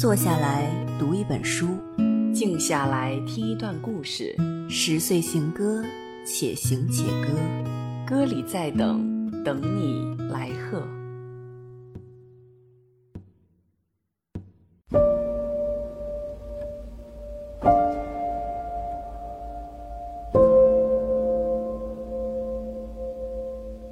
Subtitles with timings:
[0.00, 0.66] 坐下来
[0.98, 1.76] 读一本书，
[2.32, 4.34] 静下来听一段故事。
[4.66, 5.84] 十岁行歌，
[6.24, 7.28] 且行且歌，
[8.06, 10.82] 歌里在等，等你来贺。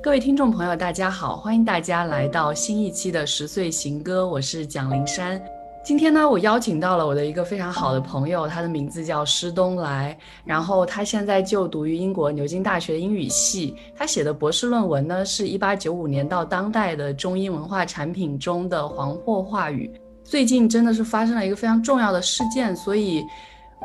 [0.02, 5.38] 各位听众朋友，大家好，欢迎大家来到新一期的《十岁行歌》，我是蒋灵山。
[5.88, 13.74] 今天呢，我邀请到了我的一个非常好的朋友，他的名字叫施东来，然后他现在就读于英国牛津大学英语系。
[13.96, 19.90] 他写的博士论文呢，是一八九五年到当代的中英文化产品中的黄祸话语。
[20.22, 23.24] 最近真的是发生了一个非常重要的事件，所以。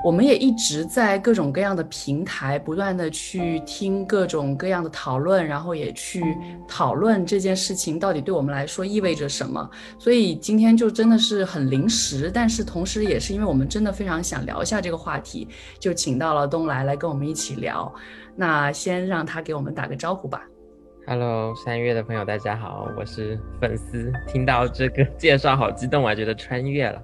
[0.01, 9.69] 我们也一直在各种各样的平台不断的去听各种各样的讨论，然后也去讨论这件事情到底对我们来说意味着什么。
[9.97, 15.47] 所以今天就真的是很临时，但是同时也是因为我们真的非常想聊一下这个话题，
[15.79, 17.93] 就请到了东来来跟我们一起聊。
[18.35, 20.41] 那先让他给我们打个招呼吧。
[21.05, 24.11] Hello，三月的朋友，大家好，我是粉丝。
[24.27, 27.01] 听到这个 介绍好激动，我觉得穿越了。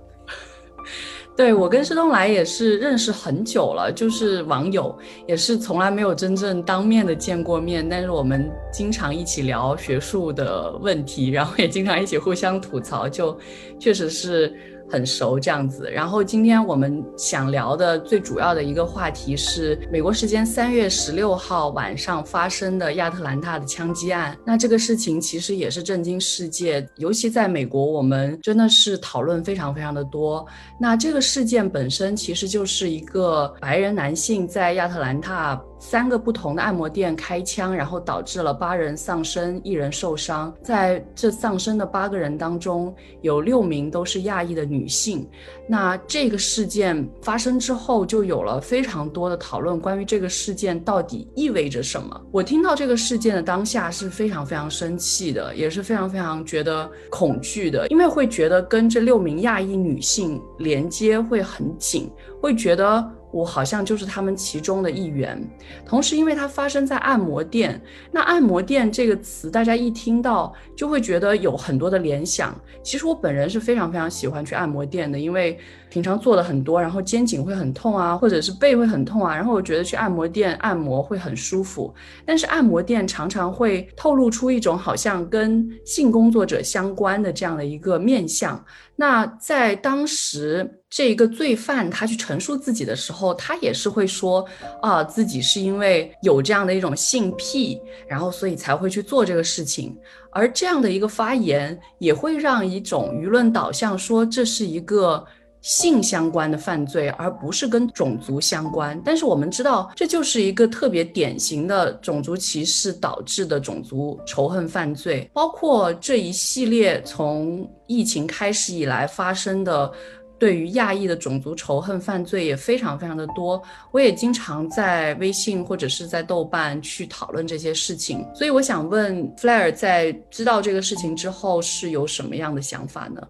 [1.39, 4.93] 对我跟施东来也是认识很久了，就是网友，
[5.25, 13.39] 也是从来没有真正当面的见过面，但是我们经常一起聊学术的问题，然后也经常一起互相吐槽，就
[13.79, 14.53] 确实是。
[14.89, 24.37] 很熟这样子，然后今天我们想聊的最主要的一个话题是美国时间三月十六号晚上发生的亚特兰大的枪击案。
[24.45, 30.45] 那这个事情其实也是震惊世界，尤其在美国，我们真的是讨论非常非常的多。
[30.79, 35.61] 那这个事件本身其实就是一个白人男性在亚特兰大。
[35.79, 40.53] 三个不同的按摩店开枪，然后导致了八人丧生，一人受伤。
[40.61, 45.27] 在这丧生的八个人当中，有六名都是亚裔的女性。
[45.67, 52.21] 那这个事件发生之后，就有了非常多的讨论，关于这个事件到底意味着什么。
[52.31, 62.11] 我听到这个事件的当下是非常非常生气的，也是非常非常觉得恐惧的，因为会觉得跟这六名亚裔女性连接会很紧，
[62.41, 63.09] 会觉得。
[63.31, 65.41] 我好像就是他们其中的一员，
[65.85, 67.81] 同时，因为它发生在按摩店，
[68.11, 72.59] 那按摩店这个词，大家一听到就会觉得有很多的联想。
[72.83, 75.59] 其实我本人是非常非常喜欢去按摩店的，因为。
[75.89, 81.93] 平常做的很多，然后肩颈会很痛啊，或者是背会很痛啊，然后我觉得去按摩店按摩会很舒服。
[82.25, 88.63] 但是按摩店常常会透露出一种好像跟性工作者相关的这样的一个面相。
[88.95, 94.45] 那在当时这一个罪犯他去陈述自己的时候，他也是会说
[94.81, 99.97] 啊，自己是因为有这样的一种性癖，然后所以才会去做这个事情。
[100.31, 105.25] 而这样的一个发言也会让一种舆论导向说这是一个。
[105.61, 108.99] 性相关的犯罪，而不是跟种族相关。
[109.03, 115.29] 但是我们知道，这就是一个特别典型的种族歧视导致的种族仇恨犯罪。
[115.33, 119.91] 包括这一系列从疫情开始以来发生的
[120.39, 123.61] 对于亚裔的种族仇恨犯罪也非常非常的多。
[123.91, 128.25] 我也经常在微信或者是在豆瓣去讨论这些事情。
[128.33, 133.21] 所以我想问 Flair，在知道这个事情之后是有什么样的想法呢？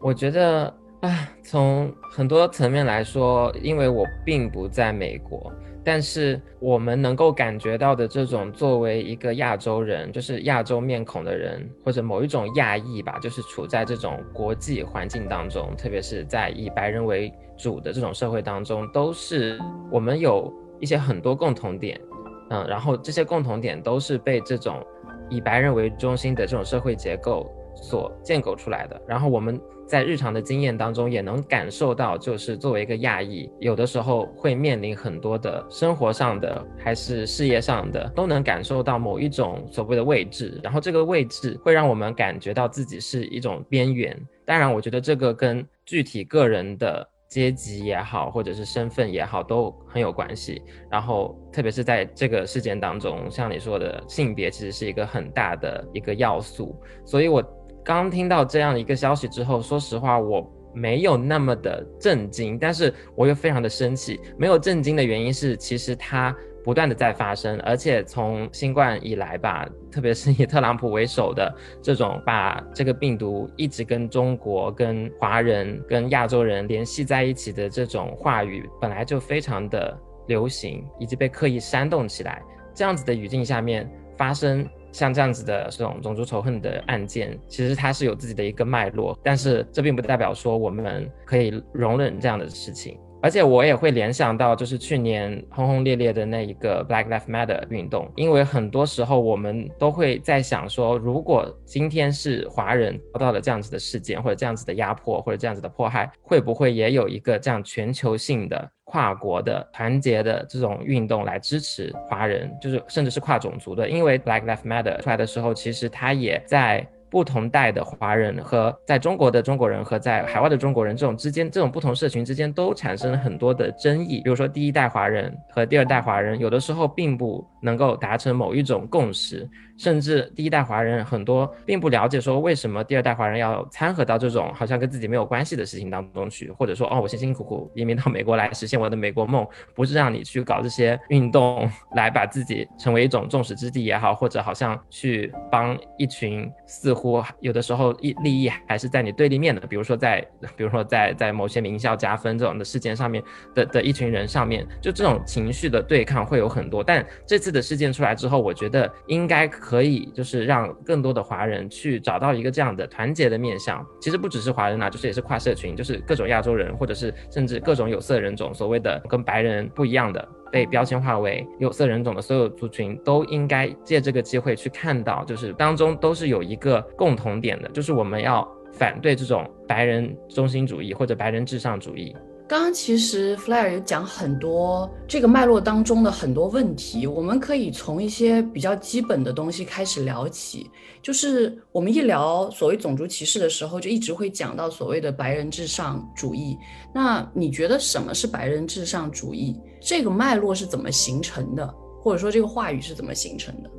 [0.00, 0.72] 我觉得。
[1.04, 5.52] 啊，从很多层面来说，因为我并不在美国，
[5.84, 19.60] 但是我们能够感觉到的这种作为一个亚洲人，就是亚洲面孔的人，或者某一种亚裔吧，就是处在这种国际环境当中，特别是在以白人为主的这种社会当中，都是
[19.90, 20.50] 我们有
[20.80, 22.00] 一些很多共同点，
[22.48, 24.82] 嗯，然后这些共同点都是被这种
[25.28, 29.60] 以白人为中心的这种社会结构所建构出来的，然后我们。
[29.86, 40.58] 在日常的经验当中，也能感受到，就是作为一个亚裔，有的时候会面临很多的生活上的，还是事业上的，都能感受到某一种所谓的位置。
[40.62, 44.18] 然后这个位置会让我们感觉到自己是一种边缘。
[44.46, 50.62] 当然，我觉得这个跟具体个人的阶级也好，或者是身份也好，都很有关系。
[50.90, 56.74] 然后，特别是在这个事件当中，像你说的性别，其实是一个很大的一个要素。
[57.04, 57.44] 所以，我。
[57.84, 64.18] 刚听到这样的一个消息之后，说实话，我没有那么的震惊，但是我又非常的生气。
[64.38, 66.34] 没有震惊的原因是，其实它
[66.64, 79.94] 不断的在发生，而且从新冠以来吧，特别是以特朗普为首的这种把这个病毒一直跟中国、跟华人、跟亚洲人联系在一起的这种话语，本来就非常的
[80.26, 82.42] 流行，以及被刻意煽动起来。
[82.74, 83.88] 这样子的语境下面。
[84.16, 84.64] 发生
[84.94, 92.96] 像这样子的这种种族仇恨的案件，其实它是有自己的一个脉络，但是这并不代表说我们可以容忍这样的事情。
[93.24, 113.88] 而且我也会联想到，就是去年轰轰烈烈的那一个 Black Lives Matter 运动，因为很多时候我们都会在想说，如果今天是华人遭到了这样子的事件，或者这样子的压迫，或者这样子的迫害，会不会也有一个这样全球性的跨国的团结的这种运动来支持华人，就是甚至是跨种族的？
[113.88, 116.86] 因为 Black Lives Matter 出来的时候，其实它也在。
[117.14, 124.20] 不同代的华人和在中国的中国人和在海外的中国人这种之间，这种不同社群之间都产生了很多的争议。
[124.24, 129.48] 比如说，第一代华人和第二代华人有的时候并不能够达成某一种共识。
[129.76, 150.24] 甚至第一代华人很多并不了解，说为什么第二代华人要掺和到这种好像跟自己没有关系的事情当中去，或者说哦，我辛辛苦苦移民到美国来实现我的美国梦，不是让你去搞这些运动来把自己成为一种众矢之的也好，或者好像去帮一群似乎有的时候利利益还是在你对立面的，比如说在
[150.56, 153.22] 比如说在在某些名校加分这种的事件上面
[153.54, 156.84] 的的一群人上面，就这种情绪的对抗会有很多。
[156.84, 159.50] 但这次的事件出来之后，我觉得应该。
[159.64, 163.82] 可以，就是让更多的华人去找到一个这样的团结的面向。
[163.98, 182.14] 其实不只是华人啊，就是也是跨社群，就是各种亚洲人，或者是甚至各种有色人种，所谓的跟白人不一样的，被标签化为有色人种的所有族群，都应该借这个机会去看到，就是当中都是有一个共同点的，就是我们要反对这种白人中心主义或者白人至上主义。
[182.46, 190.70] 刚刚其实 Flair 有讲很多这个脉络当中的很多问题，我们可以从一些比较基本的东西开始聊起。
[191.00, 196.58] 就是我们一聊所谓种族歧视的时候，就一直会讲到所谓的白人至上主义。
[196.94, 199.58] 那你觉得什么是白人至上主义？
[199.80, 201.66] 这个脉络是怎么形成的？
[202.02, 203.70] 或者说这个话语是怎么形成的？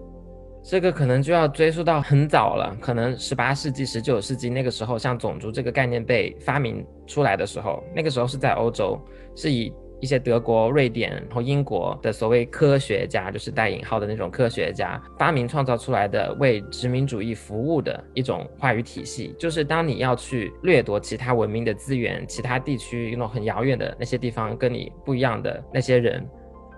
[0.68, 9.00] 这个可能就要追溯到很早了，可能十八世纪、十九世纪那个时候，像种族这个概念被发明出来的时候，那个时候是在欧洲，
[9.36, 9.72] 是以
[10.02, 19.36] 一些德国、瑞典然后英国的所谓科学家，就是带引号的那种科学家发明创造出来的，为殖民主义服务的一种话语体系。
[19.38, 26.28] 就是当你要去掠夺其他文明的资源，其他地区那种很遥远的那些地方跟你不一样的那些人。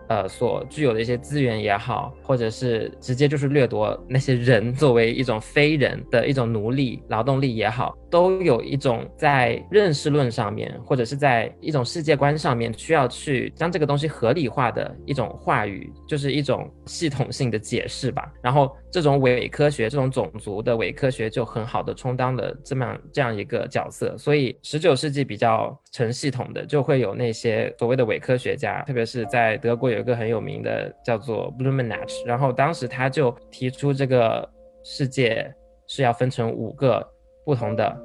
[0.08, 7.96] 呃，所具有的一些资源也好，或者是直接就是掠夺那些人作为一种非人的一种奴隶劳动力也好。
[8.10, 18.32] 都有一种在认识论上面，或者是在一种世界观上面，需要去将这个东西合理化的一种话语，就是一种系统性的解释吧。
[18.42, 24.18] 然后这种伪科学，这种种族的伪科学，就很好的充当了这么这样一个角色。
[24.18, 34.50] 所以十九世纪比较成系统的，就会有那些所谓的伪科学家，特别是在德国有一个很有名的叫做 Blumenach，然后当时他就提出这个
[34.84, 35.54] 世界
[35.88, 37.06] 是要分成五个。
[37.48, 37.98] 不同的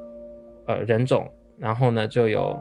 [0.69, 2.57] 呃人种，然后呢就有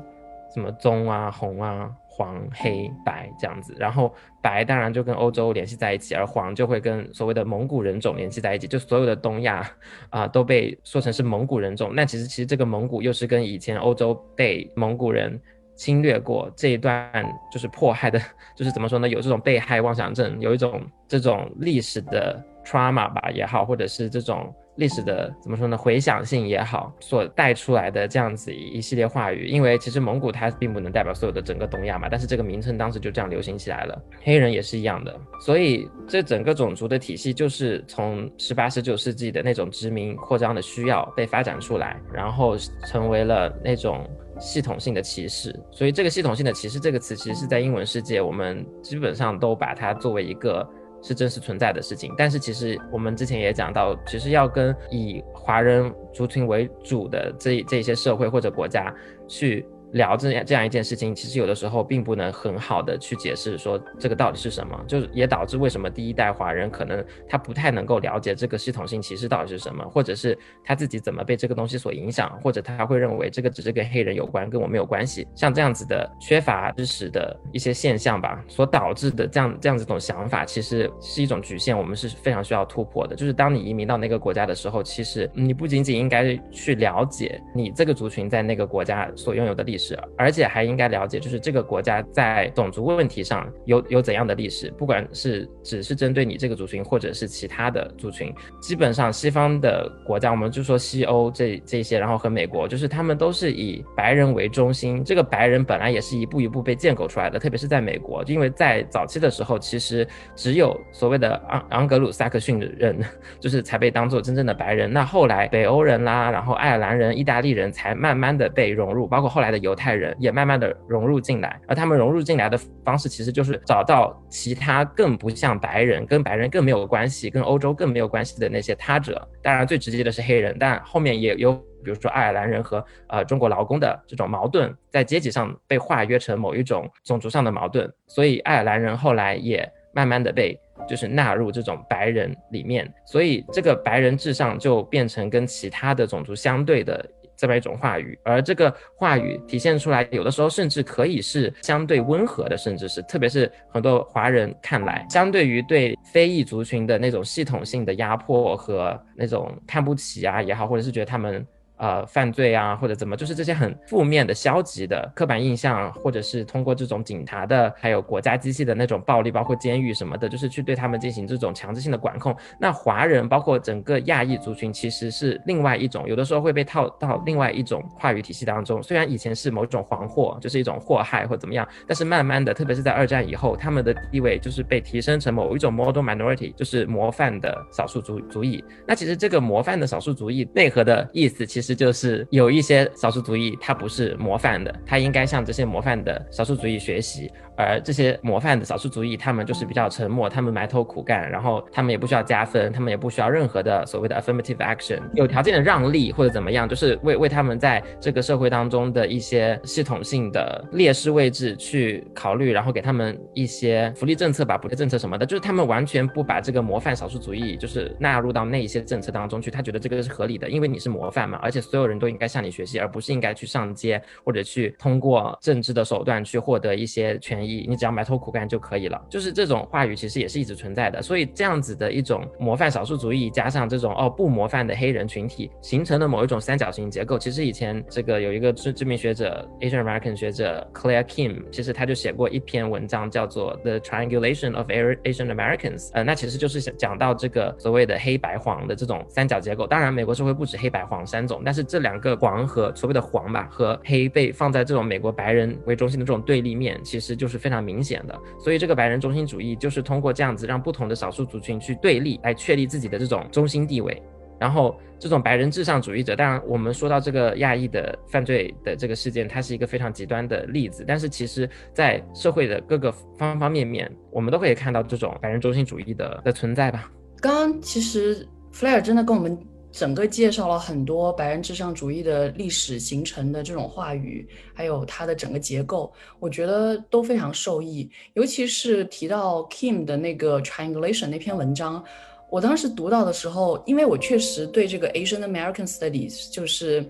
[0.51, 9.65] 什么棕啊、红啊、黄、黑白这样子，然后白当然就跟欧洲联系在一起，而黄就会跟所谓的蒙古人种联系在一起，就所有的东亚
[10.09, 11.91] 啊都被说成是蒙古人种。
[11.95, 15.39] 那其实其实这个蒙古又是跟以前欧洲被蒙古人
[15.73, 18.19] 侵略过这一段就是迫害的，
[18.57, 19.07] 就是怎么说呢？
[19.07, 24.53] 有这种被害妄想症，有一种这种历史的 trauma 吧也好，或者是这种。
[24.77, 25.77] 历史的怎么说呢？
[25.77, 34.01] 回响性也好，所带出来的这样子一系列话语，因为其实蒙古它并不能代表所有的整个东亚嘛，但是这个名称当时就这样流行起来了。
[34.23, 42.55] 黑人也是一样的，所以这整个种族的体系就是从十八、十九世纪的那种殖民扩张的需要被发展出来，然后
[42.87, 44.09] 成为了那种
[44.39, 45.53] 系统性的歧视。
[45.69, 50.67] 所以这个系统性的歧视这个词，其实是在英文世界，我们基本上都把它作为一个。
[51.01, 58.93] 是真实存在的事情，但是其实我们之前也讲到，其实要跟以华人族群为主的这这些社会或者国家
[59.27, 59.65] 去。
[59.93, 75.27] 聊这样这样一件事情，其实有的时候并不能很好的去解释说这个到底是什么，就是也导致为什么第一代华人可能他不太能够了解这个系统性歧视到底是什么，或者是他自己怎么被这个东西所影响，或者他会认为这个只是跟黑人有关，跟我没有关系。
[75.35, 83.13] 像这样子的缺乏知识的一些现象吧，所导致的这样这样子一种想法，其实是一种局限，我们是非常需要突破的。
[83.13, 89.80] 就是当你移民到那个国家的时候，其实你不仅仅应该去了解你这个族群在那个国家所拥有的历史。
[89.81, 112.99] 史，而且还应该了解，就是这个国家在种族问题上有有怎样的历史，不管是只是针对你这个族群，或者是其他的族群，基本上西方的国家，我们就说西欧这这些，然后和美国，就是他们都是以白人为中心，这个白人本来也是一步一步被建构出来的，特别是在美国，因为在早期的时候，其实只有所谓的昂昂格鲁萨克逊人，
[113.39, 129.25] 就是才被当做真正的白人，那后来北欧人啦，然后爱尔兰人、意大利人才慢慢的被融入，包括后来的犹犹太人也慢慢的融入进来，而他们融入进来的方式其实就是找到其他更不像白人、跟白人更没有关系、跟欧洲更没有关系的那些他者。
[129.41, 147.09] 当然最直接的是黑人，但后面也有比如说爱尔兰人和呃中国劳工的这种矛盾，在阶级上被化约成某一种种族上的矛盾，所以爱尔兰人后来也慢慢的被就是纳入这种白人里面，所以这个白人至上就变成跟其他的种族相对的。
[147.41, 161.43] 这么一种话语，而这个话语体现出来，有的时候甚至可以是相对温和的，甚至是，特别是很多华人看来，相对于对非裔族群的那种系统性的压迫和那种看不起啊也好，或者是觉得他们。
[161.81, 172.37] 呃，犯罪啊，或者怎么，就是这些很负面的、消极的刻板印象，或者是通过这种警察的，还有国家机器的那种暴力，包括监狱什么的，就是去对他们进行这种强制性的管控。
[172.59, 178.83] 那华人，包括整个亚裔族群，其实是另外一种，有的时候会被套到另外一种话语体系当中。
[178.83, 188.63] 虽然以前是某种黄祸，就是一种祸害或怎么样，但是慢慢的，特别是在二战以后，他们的地位就是被提升成某一种 model minority，就是模范的少数族族裔。
[188.85, 191.70] 那其实这个模范的少数族裔内核的意思，其实。
[191.75, 197.31] 就是有一些少数族裔，他不是模范的，他应该向这些模范的少数族裔学习。
[197.57, 227.65] 而这些模范的少数族裔，他们就是比较沉默，他们埋头苦干，然后他们也不需要加分，他们也不需要任何的所谓的 affirmative action，有条件的让利或者怎么样，就是为为他们在这个社会当中的一些系统性的劣势位置去考虑，然后给他们一些福利政策吧、补贴政策什么的，就是他们完全不把这个模范少数族裔就是纳入到那一些政策当中去，他觉得这个是合理的，因为你是模范嘛，而且所有人都应该向你学习，而不是应该去上街或者去通过政治的手段去获得一些权益。
[227.69, 231.01] 你只要埋头苦干就可以了，就是这种话语其实也是一直存在的。
[231.01, 237.19] 所以这样子的一种模范少数主义，加上这种哦不模范的黑人群体，形成了某一种三角形结构。
[237.19, 245.89] 其实以前这个有一个知知名学者，Asian American 学者 Claire Kim，其实他就写过一篇文章，叫做 The Triangulation of Asian Americans。
[245.93, 249.67] 呃，那其实就是讲到这个所谓的黑白黄的这种三角结构。
[249.67, 257.41] 当然，美国社会不止黑白黄三种，但是这两个黄和所谓的黄吧和黑被放在这种美国白人为中心的这种对立面，其实就是。
[257.41, 263.99] 非常明显的，所以这个白人中心主义就是通过这样子让不同的少数族群去对立，来确立自己的这种中心地位。
[264.39, 270.85] 然后这种白人至上主义者，当然我们说到这个亚裔的犯罪的这个事件，它是一个非常极端的例子。
[270.87, 276.91] 但是其实，在社会的各个方方面面，我们都可以看到这种白人中心主义的的存在吧。
[277.19, 279.35] 刚刚其实弗莱尔真的跟我们。
[279.71, 287.89] 整个介绍了很多白人至上主义的历史形成的这种话语，还有它的整个结构，我觉得都非常受益。
[288.13, 291.81] 尤其是提到 Kim 的那个 Triangulation 那篇文章，
[292.29, 296.85] 我当时读到的时候，因为我确实对这个 Asian American Studies 就是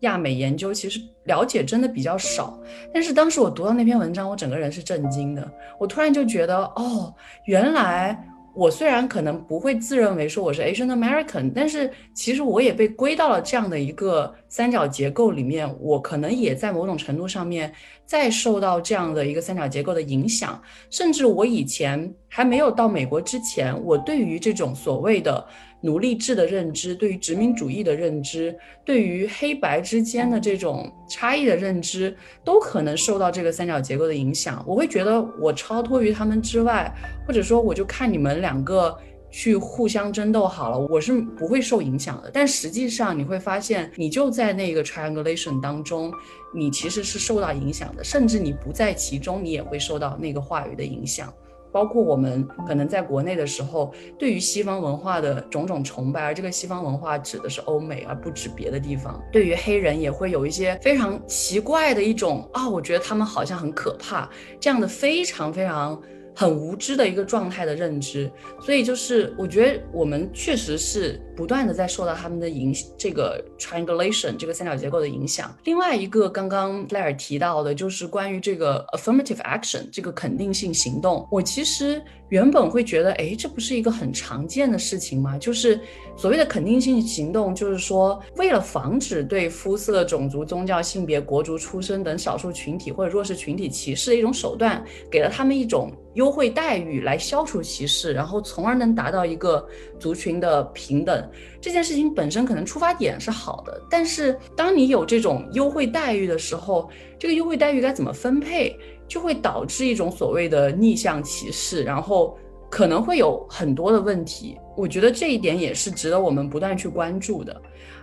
[0.00, 2.58] 亚美研究，其实了解真的比较少。
[2.92, 5.50] 但是当时我读到那篇文章，我整个人是震惊的。
[5.78, 7.14] 我突然就觉得，哦，
[7.46, 8.22] 原来。
[8.58, 15.72] 我虽然可能不会自认为说我是 Asian American，但是其实我也被归到了这样的一个三角结构里面。
[15.78, 17.72] 我可能也在某种程度上面
[18.04, 20.60] 再受到这样的一个三角结构的影响，
[20.90, 25.46] 甚至我以前还没有到美国之前，我对于这种所谓的。
[25.80, 34.64] 奴隶制的认知，对于殖民主义的认知，对于黑白之间的这种差异的认知，都可能受到这个三角结构的影响。
[34.66, 36.92] 我会觉得我超脱于他们之外，
[37.26, 38.96] 或者说我就看你们两个
[39.30, 42.30] 去互相争斗好了，我是不会受影响的。
[42.32, 46.12] 但实际上你会发现，你就在那个 triangulation 当中，
[46.52, 51.32] 你其实是受到影响的，甚至你不在其中，你也会受到那个话语的影响。
[51.78, 59.22] 包括我们可能在国内的时候，对于西方文化的种种崇拜，而这个西方文化指的是欧美，而不指别的地方。
[59.30, 65.96] 对于黑人也会有一些非常奇怪的一种啊，我觉得他们好像很可怕，这样的非常非常。
[66.38, 68.30] 很无知的一个状态的认知，
[68.60, 75.52] 所以就是我觉得我们确实是不断的在受到他们的影这个 triangulation 这个三角结构的影响。
[75.64, 85.36] 另外一个刚刚赖尔提到的就是关于这个 affirmative action 这个肯定性行动，我其实原本会觉得，哎，这不是一个很常见的事情吗？
[85.38, 85.80] 就是
[86.16, 99.64] 所谓的肯定性行动，就是说，为了防止对肤色、种族、宗教、性别、国族、出身等少数群体或者弱势群体歧视的一种手段，给了他们一种优惠待遇来消除歧视，然后从而能达到一个
[100.00, 101.30] 族群的平等。
[101.60, 108.76] 这件事情本身可能出发点是好的，但是当你有这种优惠待遇的时候，这个优惠待遇该怎么分配？
[109.06, 112.36] 就会导致一种所谓的逆向歧视，然后
[112.68, 114.58] 可能会有很多的问题。
[114.76, 117.62] 我觉得这一点也是值得我们不断去关注的。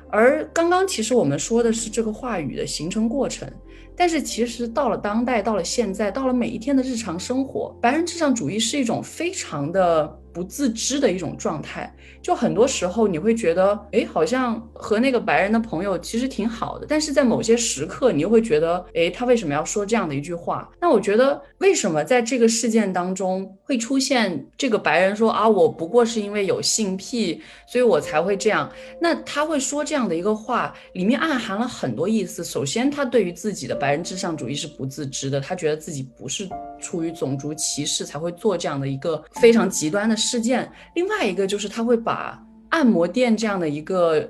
[0.09, 3.47] 而刚刚其实我们说的是这个话语的形成过程，
[3.97, 10.19] 但是其实到了当代，到了现在，到了每一天的日常生活，白人至上主义是一种非常的。
[10.35, 11.89] 不自知的一种状态，
[12.21, 20.69] 就很多时候你会觉得，哎，好像和那个白人的朋友其实挺好的，但是在某些时刻，你又会觉得，哎，他为什么要说这样的一句话？
[20.81, 28.69] 那我觉得，为什么在这个事件当中会出现这个白人说啊，我不过是因为有性癖，所以我才会这样？
[28.99, 32.43] 那他会说这样的一个话，里面暗含了很多意思。
[32.43, 36.45] 首先，他对于自己的白人至上主义是不自知的，他觉得自己不是
[36.81, 40.24] 出于种族歧视才会做这样的一个非常极端的。
[40.25, 44.29] 事件，另外一个就是他会把按摩店这样的一个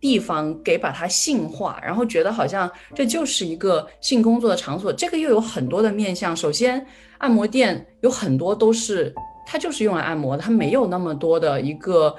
[0.00, 4.92] 地方给把它性化，然后觉得好像这就是一个性工作的场所。
[4.92, 6.36] 这个又有很多的面向。
[6.36, 6.86] 首先，
[7.18, 9.12] 按摩店有很多都是
[9.46, 12.14] 它就是用来按摩的，它没有那么多的一个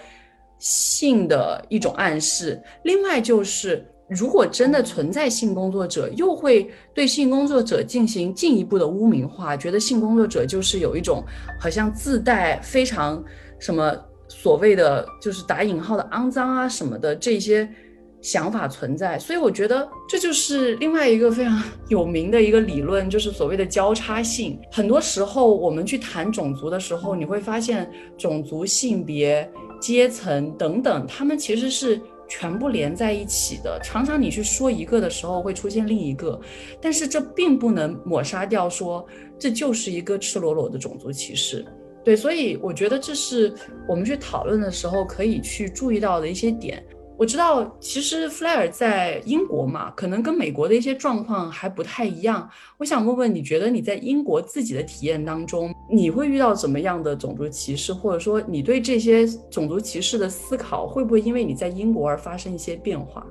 [0.60, 2.62] 性的一种暗示。
[2.84, 3.88] 另外就是。
[4.10, 11.23] 如果真的存在性工作者，又会对性工作者进行进一步的污名化，觉得性工作者就是有一种
[11.59, 13.23] 好像自带非常
[13.59, 13.95] 什么
[14.27, 17.67] 所谓的就是打引号的肮脏啊什么的这些
[18.21, 19.17] 想法存在。
[19.17, 24.59] 所以我觉得这就是另外一个非常 有名的一个理论，就是所谓的交叉性。
[24.71, 32.00] 很多时候我们去谈种族的时候，你会发现种族、性别、阶层等等，他们其实是。
[32.27, 36.39] 全部连在一起的，常常你去说一个的时候会出现另一个，
[36.82, 39.06] 但是这并不能抹杀掉说
[39.38, 41.65] 这就是一个赤裸裸的种族歧视。
[42.03, 43.53] 对，所以我觉得这是
[43.88, 46.84] 我们去讨论的时候可以去注意到的一些点。
[47.15, 52.50] 我知道，其实弗莱尔在英国嘛，可能跟美国的一些状况还不太一样。
[52.77, 63.25] 我想问问，你觉得你在英国自己的体验当中，你会遇到怎么样的种族歧视，或者说你对这些种族歧视的思考，会不会因为你在英国而发生一些变化？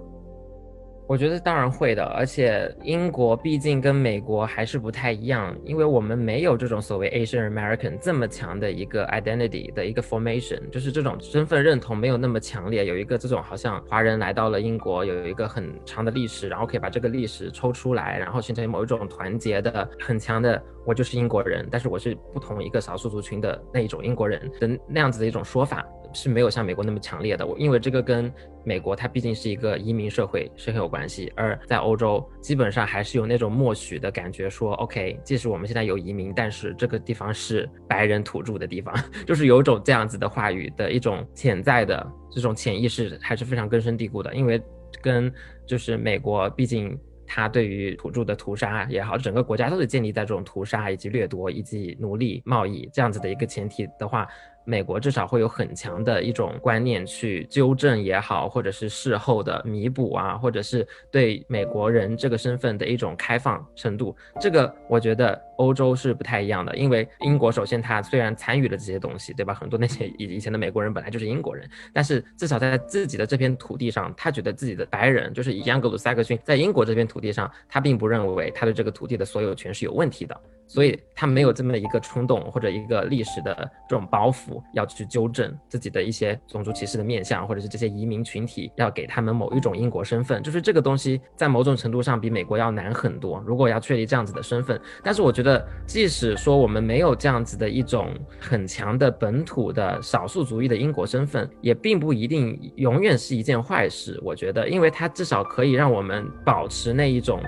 [1.13, 12.87] 我觉得当然会的，而且英国毕竟跟美国还是不太一样，因为我们没有这种所谓 Asian American 这么强的一个 identity 的一个 formation，就是这种身份认同没有那么强烈。
[12.87, 25.87] 有一个这种好像华人来到了英国，有一个很长的历史，然后可以把这个历史抽出来，然后形成某一种团结的很强的，我就是英国人，但是我是不同一个少数族群的那一种英国人的那样子的一种说法。
[26.13, 28.33] 是没有像美国那么强烈的，我因为这个跟
[28.65, 38.95] 美国它毕竟是一个移民社会是很有关系，而在欧洲基本上还是有那种默许的感觉，说 OK，即使我们现在有移民，但是这个地方是白人土著的地方，
[39.27, 44.63] 就是有种这样子的话语的一种潜在的这种潜意识还是非常根深蒂固的，因为
[45.01, 45.33] 跟
[45.67, 46.97] 就是美国毕竟
[47.27, 54.27] 它对于土著的屠杀也好，整个国家都是建立在这种屠杀以及掠夺以及奴隶贸易这样子的一个前提的话。
[54.65, 64.17] 美国至少会有很强的一种观念去纠正也好，或者是事后的弥补啊，或者是对美国人这个身份的一种开放程度。
[64.41, 69.53] 这个我觉得欧洲是不太一样的，因为英国首先它虽然参与了这些东西，对吧？
[69.53, 80.41] 很多那些以以前的美国人本来就是英国人，但是至少在自己的这片土地上，他觉得自己的白人就是以盎格鲁撒克逊在英国这片土地上，他并不认为他对这个土地的所有权是有问题的。
[80.69, 93.43] 所以他没有这么一个冲动或者一个历史的这种包袱，要去纠正自己的一些种族歧视的面相，或者是这些移民群体要给他们某一种英国身份，就是这个东西在某种程度上比美国要难很多。
[93.47, 98.09] 如果要确立这样子的身份，但是我觉得，即使说我们没有这样子的一种
[98.41, 104.21] 很强的本土的少数族裔的英国身份，也并不一定永远是一件坏事。
[104.25, 107.41] 我觉得，因为它至少可以让我们保持那一种。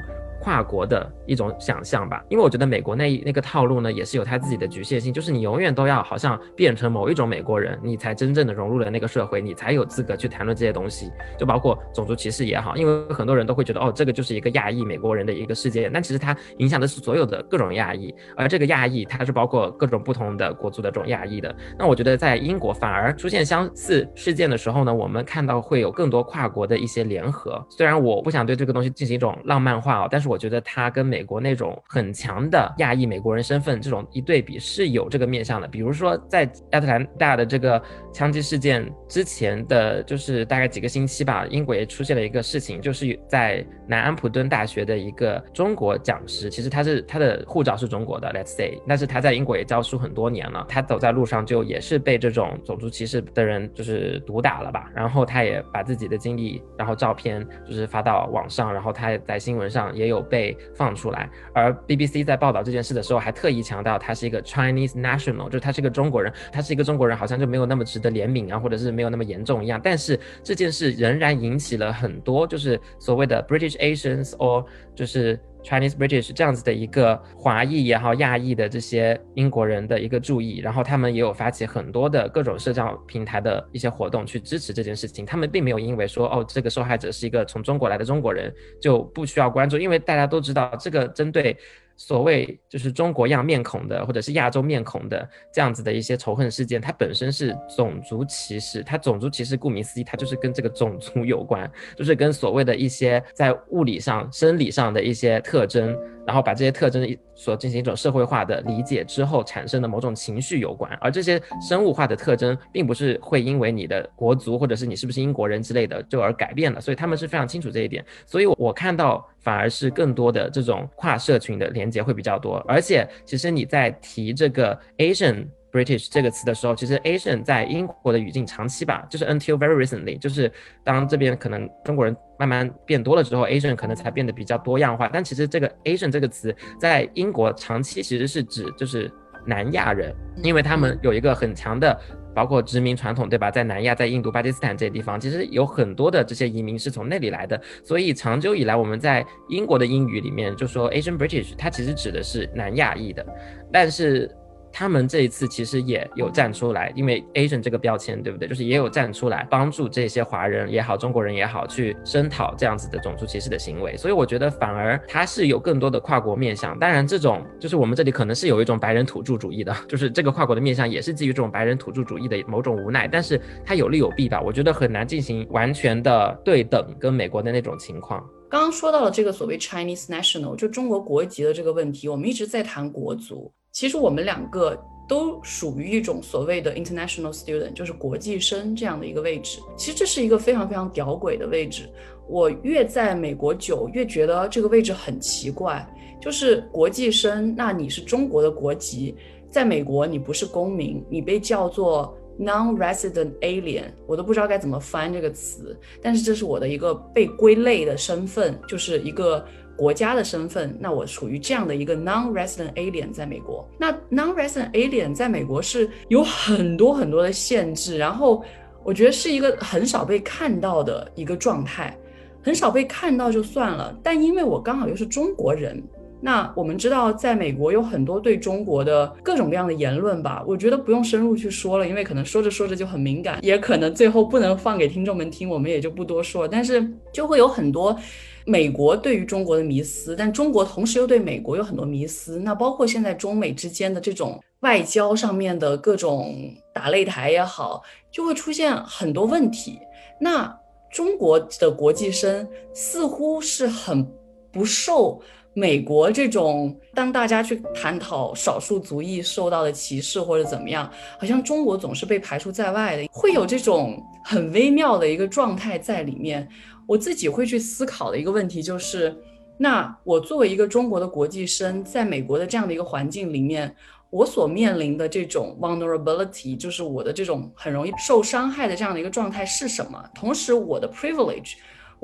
[0.44, 21.56] 跨国的一种想象吧，因为我觉得美国那那个套路呢，也是有它自己的局限性，就是你永远都要好像变成某一种美国人，你才真正的融入了那个社会，你才有资格去谈论这些东西，就包括种族歧视也好，因为很多人都会觉得，哦，这个就是一个亚裔美国人的一个事件，但其实它影响的是所有的各种亚裔，而这个亚裔它是包括各种不同的国族的这种亚裔的。
[21.78, 30.33] 那我觉得在英国反而出现相似事件的时候呢，我们看到会有更多跨国的一些联合，虽然我不想对这个东西进行一种浪漫化哦，但是我。
[30.34, 35.68] 我觉得他跟美国那种很强的亚裔美国人身份这种一对比是有这个面向的。
[35.68, 36.42] 比如说在
[36.72, 37.80] 亚特兰大的这个
[38.12, 85.24] 枪击事件之前的就是大概几个星期吧，英国也出现了一个事情，就是在南安普敦大学的一个中国讲师，其实他是他的护照是中国的，Let's say，但是他在英国也教书很多年了，他走在路上就也是被这种种族歧视的人就是毒打了吧，然后他也把自己的经历，然后照片就是发到网上，然后他在新闻上也有被放出来，而 BBC 在报道这件事的时候还特意强调他是一个 Chinese national，就是他是一个中国人，他是一个中国人，好像就没有那么值得怜悯啊，或者是没有那么严重一样，但是这件事仍然引起了很多就是所谓的 British Asians or 就是 Chinese British 这样子的一个华裔也好、亚裔的这些英国人的一个注意，然后他们也有发起很多的各种社交平台的一些活动去支持这件事情。
[85.24, 91.56] 他们并没有因为说哦这个受害者是一个从中国来的中国人就不需要关注，因为大家都知道这个针对。
[91.96, 98.82] 所谓就是中国样面孔的，或者是亚洲面孔的这样子的一些仇恨事件，它本身是种族歧视。
[98.82, 105.96] 它种族歧视顾名思义，它就是跟这个种族有关，就是跟所谓的一些在物理上、生理上的一些特征。
[106.26, 118.04] 然后把这些特征所进行一种社会化的理解之后产生的某种情绪有关，而这些生物化的特征并不是会因为你的国族或者是你是不是英国人之类的就而改变了，所以他们是非常清楚这一点。
[118.26, 125.46] 所以我看到反而是更多的这种跨社群的连接会比较多，而且其实你在提这个 Asian。
[125.74, 130.50] British 这个词的时候，其实 Asian 在英国的语境长期吧，就是 until very recently，就是
[130.84, 135.10] 当这边可能中国人慢慢变多了之后，Asian 可能才变得比较多样化。
[135.12, 139.10] 但其实这个 Asian 这个词在英国长期其实是指就是
[139.44, 142.00] 南亚人，因为他们有一个很强的
[142.32, 143.50] 包括殖民传统，对吧？
[143.50, 147.60] 在南亚，在印度、巴基斯坦这些地方，其实有很多的这些移民是从那里来的。
[147.82, 153.26] 所以长久以来，我们在英国的英语里面就说 Asian British，它其实指的是南亚裔的，
[153.72, 154.30] 但是。
[154.76, 158.48] 他们这一次其实也有站出来，因为 Asian 这个标签，对不对？
[158.48, 163.96] 就是也有站出来帮助这些华人也好，中国人也好，去声讨这样子的种族歧视的行为。
[163.96, 166.76] 所以我觉得反而它是有更多的跨国面向。
[166.76, 173.06] 当然，这种就是我们这里可能是有一种白人土著主义的，就是这个跨国的面向也是基于这种白人土著主义的某种无奈。
[173.06, 174.40] 但是它有利有弊吧？
[174.40, 178.20] 我觉得很难进行完全的对等，跟美国的那种情况。
[178.50, 183.52] 刚刚说到了这个所谓 Chinese national，就中国国籍的这个问题，我们一直在谈国足。
[183.74, 189.58] 其实我们两个都属于一种所谓的 international student，就是国际生这样的一个位置。
[189.76, 191.90] 其实这是一个非常非常屌诡的位置。
[192.28, 195.84] 我越在美国久，越觉得这个位置很奇怪。
[196.20, 199.12] 就是国际生，那你是中国的国籍，
[199.50, 205.76] 在美国你不是公民，你被叫做 non-resident alien，我都不知道该怎么翻这个词。
[206.00, 209.44] 但是这是我的一个被归类的身份，就是一个。
[209.76, 213.68] 国家的身份，那我处于这样的一个 non-resident alien 在美国。
[213.78, 218.44] 那 non-resident alien 在美国是有很多很多的限制，然后
[218.84, 221.96] 我觉得是一个很少被看到的一个状态，
[222.42, 223.96] 很少被看到就算了。
[224.02, 225.82] 但因为我刚好又是中国人，
[226.20, 236.46] 那我们知道在美国有很多对中国的各种各样的言论吧，我觉得不用深入去说了，因为可能说着说着就很敏感，也可能最后不能放给听众们听，我们也就不多说。
[236.46, 237.98] 但是就会有很多。
[238.46, 242.38] 美国对于中国的迷思，但中国同时又对美国有很多迷思。
[242.38, 249.78] 那包括现在中美之间的这种外交上面的各种打擂台也好，就会出现很多问题。
[250.20, 250.54] 那
[250.92, 254.06] 中国的国际生似乎是很
[254.52, 255.20] 不受
[255.56, 266.48] 美国这种，当大家去探讨少数族裔受到的歧视或者怎么样，好像中国总是被排除在外的，会有这种很微妙的一个状态在里面。
[266.86, 269.16] 我自己会去思考的一个问题就是，
[269.56, 273.72] 那我作为一个中国的国际生，在美国的这样的一个环境里面，
[274.10, 280.04] 我所面临的这种 vulnerability，就是我的这种很容易受伤害的这样的一个状态是什么？
[280.14, 281.54] 同时，我的 privilege。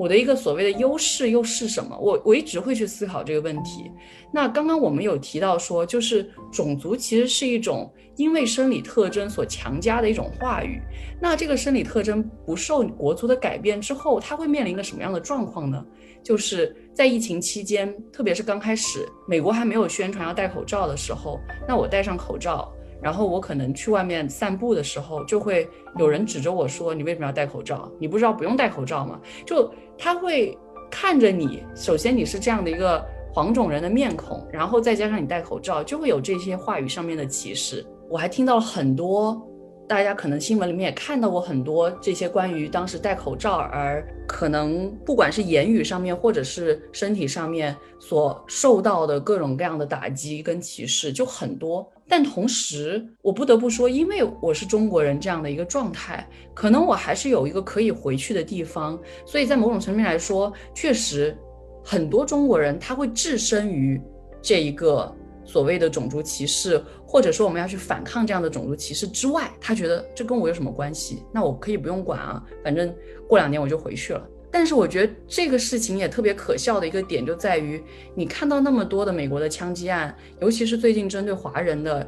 [0.01, 1.95] 我的一个所谓的优势又是什么？
[1.95, 3.91] 我我一直会去思考这个问题。
[4.33, 10.81] 那刚刚我们有提到说，就是种族其实是一种因为生理特征所强加的一种话语。
[11.21, 15.85] 那这个生理特征不受国足的改变之后，它会面临个什么样的状况呢？
[16.23, 22.73] 就是在疫情期间，特别是刚开始，美国还没有宣传要戴口罩的时候，那我戴上口罩。
[23.01, 27.91] 然后我可能去外面散步的时候，就会有人指着我说：“你为什么要戴口罩？
[27.99, 30.57] 你不知道不用戴口罩吗？”就他会
[30.89, 37.85] 看着你，首先你是这样的一个黄种人的面孔，然后再加上你戴口罩，就会有这些话语上面的歧视。
[38.09, 39.41] 我还听到了很多。
[39.91, 51.85] 大家可能新闻里面也看到过很多这些关于当时戴口罩而可能不管是言语上面或者是身体上面所受到的各种各样的打击跟歧视就很多。
[52.07, 58.97] 但同时，我不得不说，因为我是中国人这样的一个状态，可能我还是有一个可以回去的地方。
[59.25, 61.37] 所以在某种层面来说，确实
[61.83, 64.01] 很多中国人他会置身于
[64.41, 71.21] 这一个所谓的种族歧视，或者说我们要去反抗这样的种族歧视之外，他觉得这跟我有什么关系？
[71.33, 72.95] 那我可以不用管啊，反正
[73.27, 74.25] 过两年我就回去了。
[74.49, 77.83] 但是我觉得这个事情也特别可笑的一个点就在于，
[78.15, 82.07] 你看到那么多的美国的枪击案，尤其是最近针对华人的，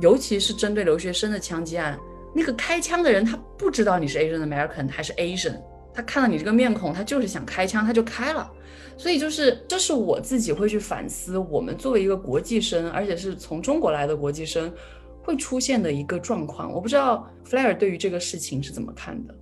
[0.00, 1.96] 尤其是针对留学生的枪击案，
[2.34, 5.60] 那个开枪的人他不知道你是 Asian American 还是 Asian，
[5.94, 8.50] 他看到你这个面孔，他就是想开枪，他就开了。
[9.00, 14.70] 所以就是这是我自己会去反思，我们作为一个国际生，而且是从中国来的国际生，
[15.22, 16.70] 会出现的一个状况。
[16.70, 19.34] 我不知道 Flair 对于这个事情是怎么看的。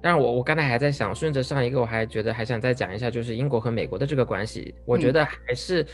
[0.00, 5.84] 但是我我刚才还在想，顺着上一个，我还觉得还想再讲一下，就是英国和美国的这个关系，我觉得还是。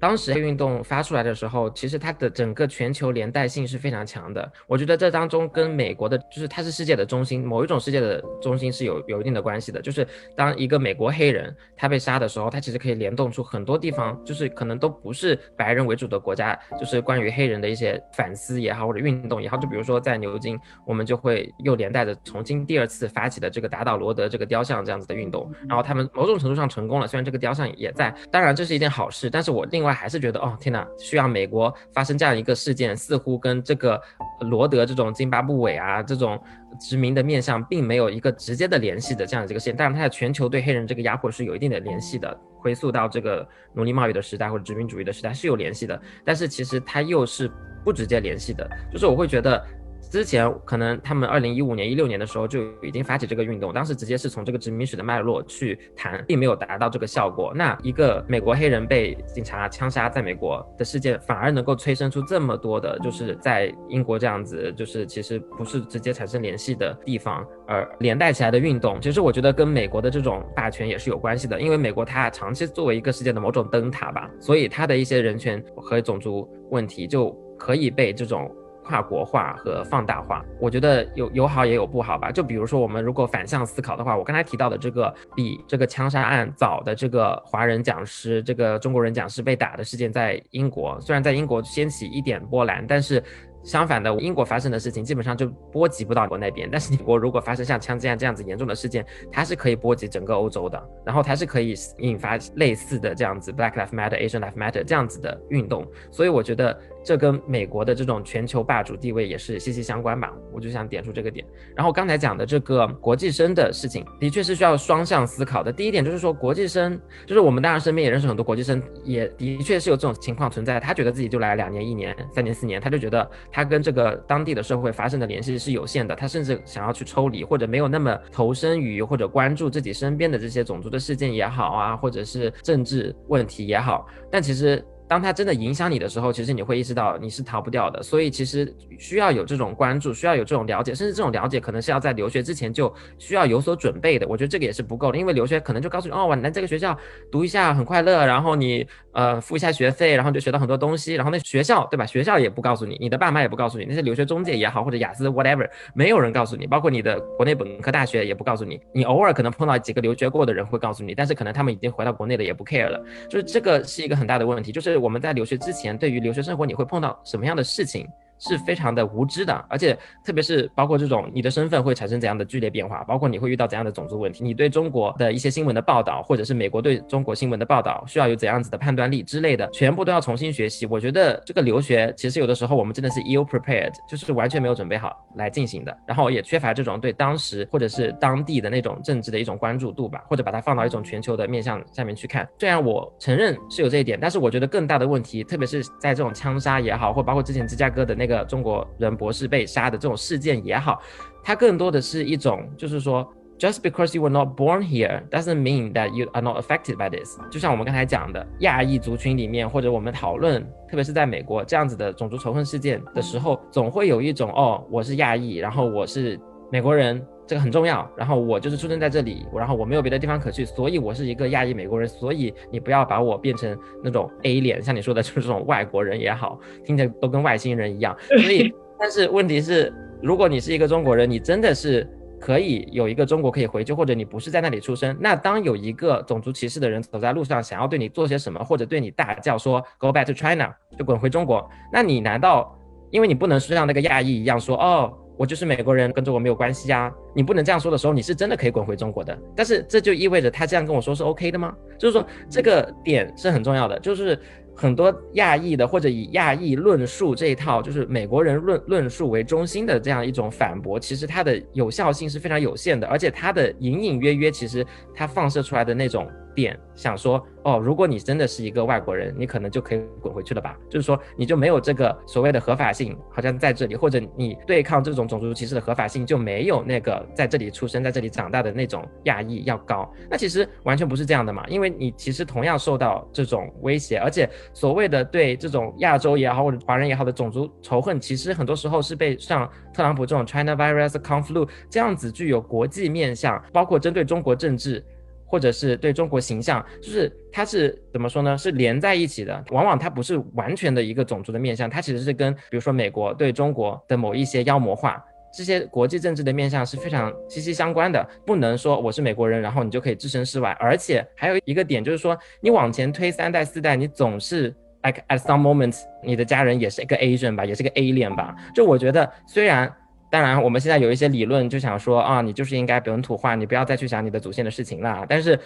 [0.00, 4.50] 当时运动发出来的时候，其实它的整个全球连带性是非常强的。
[4.66, 9.80] 我觉得这当中跟美国的，就是它是世界的中心，某一种世界的中心是有有一定的关系的。
[9.80, 10.06] 就是
[10.36, 19.56] 当一个美国黑人他被杀的时候，他其实可以联动出很多地方，就是可能都不是白人为主的国家，就是关于黑人的一些反思也好，或者运动也好。
[19.56, 20.56] 就比如说在牛津，
[20.86, 29.87] 我们就会又连带着重新第二次发起的这个打倒罗德这个雕像这样子的运动，然后他们某种程度上成功了，虽然这个雕像也在，当然这是一件好事，但是我另外。
[29.92, 34.00] 还是觉得哦天哪，需要美国发生这样一个事件，似乎跟这个
[34.40, 36.40] 罗德这种津巴布韦啊这种
[36.80, 39.74] 殖民的面向并没有一个直接的联系的这样的这个事件。
[39.76, 46.00] 但是，它在全球对黑人这个压迫是有一定的联系的，回溯到这个奴隶贸易的时代或者殖民主义的时代是有联系的。
[46.24, 47.50] 但是其实它又是
[47.84, 49.64] 不直接联系的，就是我会觉得。
[50.10, 57.52] 之前可能他们二零一五年、一六年的时候就已经发起这个运动，当时直接是从这个殖民史的脉络去谈，并没有达到这个效果。
[57.54, 68.98] 那一个美国黑人被警察枪杀在美国的事件，反而能够催生出这么多的，就是在英国这样子，就是其实不是直接产生联系的地方，而连带起来的运动。
[69.00, 78.50] 其实我觉得跟美国的这种霸权也是有关系的，因为美国它长期作为一个世界的某种灯塔吧，所以它的一些人权和种族问题就可以被这种。
[78.88, 82.32] 跨国化和放大化，我觉得有有好也有不好吧。
[82.32, 93.22] 就比如说，我们如果反向思考的话，我刚才提到的这个比这个枪杀案早的这个华人讲师，这个中国人讲师被打的事件，在英国虽然在英国掀起一点波澜，但是。
[93.64, 96.68] 相反的，英国发生的事情基本上就波及不到国那边。
[96.70, 105.86] 但是，美国如果发生像枪击案这样子严重的事件，它是可以波及整个欧洲的，然后它是可以引发类似的这样子 Black Lives Matter、Asian Lives Matter 这样子的运动。
[106.10, 110.30] 所以，我觉得这跟美国的这种全球霸主地位也是息息相关吧。
[110.52, 111.42] 我就想点出这个点。
[111.74, 115.72] 然后刚才讲的这个国际生的事情，的确是需要双向思考的。
[115.72, 120.78] 第一点就是说，国际生就是我们当然身边也认识很多国际生，也的确是有这种情况存在。
[120.78, 123.26] 他觉得自己就来两年、一年、三年、四年，他就觉得。
[123.50, 134.84] 他跟这个当地的社会发生的联系是有限的，他甚至想要去抽离，或者没有那么投身于或者关注自己身边的这些种族的事件也好啊，或者是政治问题也好，但其实。
[135.08, 138.02] 当它真的影响你的时候，其实你会意识到你是逃不掉的。
[138.02, 144.28] 所以其实需要有这种关注，需要有这种了解，甚至这种了解可能是要在留学之前就需要有所准备的。
[144.28, 146.96] 我觉得这个也是不够的，因为留学可能就告诉你，哦，我来这个学校
[147.32, 151.14] 读一下很快乐，然后你呃付一下学费，然后就学到很多东西。
[151.14, 152.04] 然后那学校对吧？
[152.04, 158.78] 学校也不告诉你，你的爸妈也不告诉你，那些留学中介也好，或者雅思 whatever，没有人告诉你，包括你的国内本科大学也不告诉你。
[158.92, 163.02] 你偶尔可能碰到几个留学过的人会告诉你，但是可能他们已经回到国内了，也不 care 了。
[163.30, 164.97] 就是这个是一个很大的问题，就是。
[164.98, 168.06] 我们在留学之前，对于留学生活，你会碰到什么样的事情？
[168.38, 180.86] 是非常的无知的，而且特别是包括这种你的身份会产生怎样的剧烈变化，包括你会遇到怎样的种族问题，你对中国的一些新闻的报道，或者是美国对中国新闻的报道，需要有怎样子的判断力之类的，全部都要重新学习。
[180.86, 192.48] 我觉得这个留学其实有的时候我们真的是 ill prepared，就是完全没有准备好来进行的，然后也缺乏这种对当时或者是当地的那种政治的一种关注度吧，或者把它放到一种全球的面向下面去看。
[192.58, 201.00] 虽然我承认是有这一点，但是我觉得更大的问题，特别是在这种枪杀也好，或包括之前芝加哥的那个中国人博士被杀的这种事件也好，
[201.42, 203.26] 它更多的是一种，就是说
[203.58, 207.36] ，just because you were not born here doesn't mean that you are not affected by this。
[207.50, 216.38] 就像我们刚才讲的，亚裔族群里面，或者我们讨论，特别是在美国这样子的种族仇恨事件的时候，总会有一种，哦，我是亚裔，然后我是
[216.70, 217.26] 美国人。
[217.48, 228.14] 这个很重要，然后我就是出生在这里，然后我没有别的地方可去，所以我是一个亚裔美国人，所以你不要把我变成那种 A 脸，像你说的就是这种外国人也好，听着都跟外星人一样。
[228.28, 232.06] 所以，但是问题是，如果你是一个中国人，你真的是
[232.38, 242.78] 可以有一个中国可以回去，或者你不是在那里出生，那当有一个种族歧视的人走在路上，想要对你做些什么，或者对你大叫说 “Go back to China”，就滚回中国，那你难道
[243.10, 245.12] 因为你不能像那个亚裔一样说哦？
[245.38, 247.10] 我就是美国人，跟中国没有关系啊！
[247.32, 249.38] 你不能这样说的时候，你是真的可以滚回中国的。
[249.54, 251.72] 但是这就意味着他这样跟我说是 OK 的吗？
[251.96, 254.36] 就是说这个点是很重要的，就是
[254.74, 266.28] 很多亚裔的或者以亚裔论述这一套，就是美国人论论述为中心的这样一种反驳，其实它的有效性是非常有限的，而且它的隐隐约约，其实它放射出来的那种。
[266.58, 270.76] 点想说哦，如果你真的是一个外国人，你可能就可以滚回去了吧？
[270.88, 280.10] 就是说你就没有这个所谓的合法性，好像在这里，或者你对抗这种种族歧视的合法性就没有那个在这里出生、在这里长大的那种亚裔要高。
[280.28, 295.04] 那其实完全不是这样的嘛，因为你其实同样受到这种威胁，而且所谓的对这种亚洲也好或者华人也好的种族仇恨，其实很多时候是被像特朗普这种 China virus con flu 这样子具有国际面向，包括针对中国政治。
[295.48, 298.56] 或者是对中国形象，就是它是怎么说呢？
[298.56, 299.64] 是连在一起的。
[299.70, 305.24] 往往它不是完全的一个种族的面向，它其实是跟比如说美国对中国的某一些妖魔化，
[305.56, 308.22] 这些国际政治的面向是非常息息相关的。
[308.44, 310.76] 不能说我是美国人，然后你就可以置身事外。
[310.78, 318.54] 而且还有一个点就是说，你往前推三代四代，你总是 like at some moments，你的家人也是一个 Asian 吧，也是个 A 链吧。
[318.74, 319.90] 就我觉得虽然。
[320.30, 325.24] 当然，我们现在有一些理论就想说啊，你就是应该本土化，你不要再去想你的祖先的事情了。
[325.28, 325.58] 但是，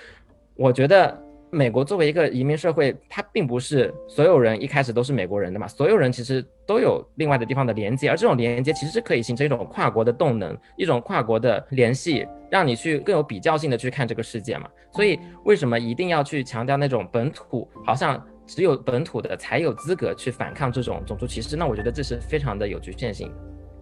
[0.55, 1.21] 我觉得
[1.51, 14.69] 美国作为一个移民社会，它并不是所有人一开始都是美国人的嘛，所有人其实都有另外的地方的连接，而这种连接其实是可以形成一种跨国的动能，一种跨国的联系，让你去更有比较性的去看这个世界嘛。
[14.93, 21.57] 所以，为什么一定要去强调那种本土，好像只有本土的才有资格去反抗这种种族歧视？
[21.57, 23.33] 那我觉得这是非常的有局限性。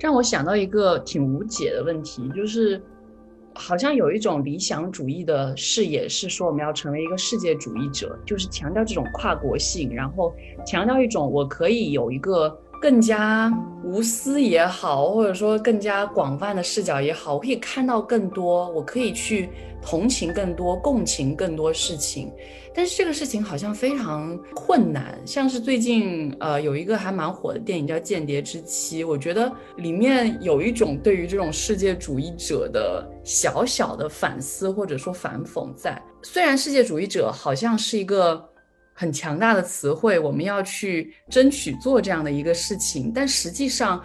[0.01, 2.83] 让我想到一个挺无解的问题，就是
[3.55, 10.35] 好像有一种理想主义的视野，是说我们要成为一个世界主义者，就是强调这种跨国性，然后
[10.67, 13.53] 强调一种我可以有一个更加
[13.85, 19.51] 无私也好，或者说更加广泛的视角也好，我可以看到更多，我可以去
[19.83, 22.33] 同情更多、共情更多事情。
[22.73, 36.01] 但是这个事情好像非常困难，像是最近呃有一个还蛮火的电影叫《间谍之妻》，我觉得里面有一种对于这种世界主义者的小小的反思或者说反讽在。
[36.23, 38.43] 虽然世界主义者好像是一个
[39.01, 44.03] 很强大的词汇，我们要去争取做这样的一个事情，但实际上。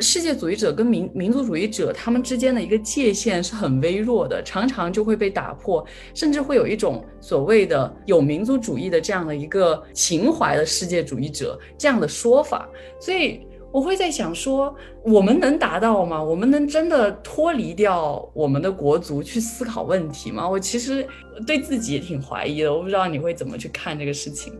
[0.00, 12.68] 世界主义者跟民民族主义者他们之间的一个界限是很微弱的，常常就会被打破，甚至会有一种所谓的有民族主义的这样的一个情怀的世界主义者这样的说法。
[13.00, 16.22] 所以我会在想说，我们能达到吗？
[16.22, 20.48] 我们能真的脱离掉我们的国足去思考问题吗？
[20.48, 21.04] 我其实
[21.44, 24.52] 对自己也挺怀疑的，我不知道你会怎么去看这个事情。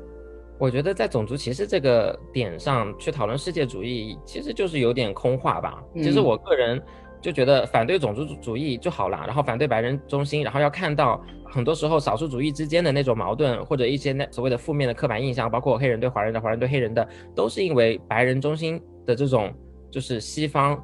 [0.59, 5.81] 我觉得在种族歧视这个点上去讨论世界主义，其实就是有点空话吧。
[5.95, 6.83] 其实我个人
[7.23, 19.53] 就觉得反对种族主义就好了，然后反对白人中心，然后要看到很多时候少数主义之间的那种矛盾，或者一些那所谓的负面的刻板印象，包括黑人对华人的、华人对黑人的，都是因为白人中心的这种
[19.91, 20.83] 就是西方。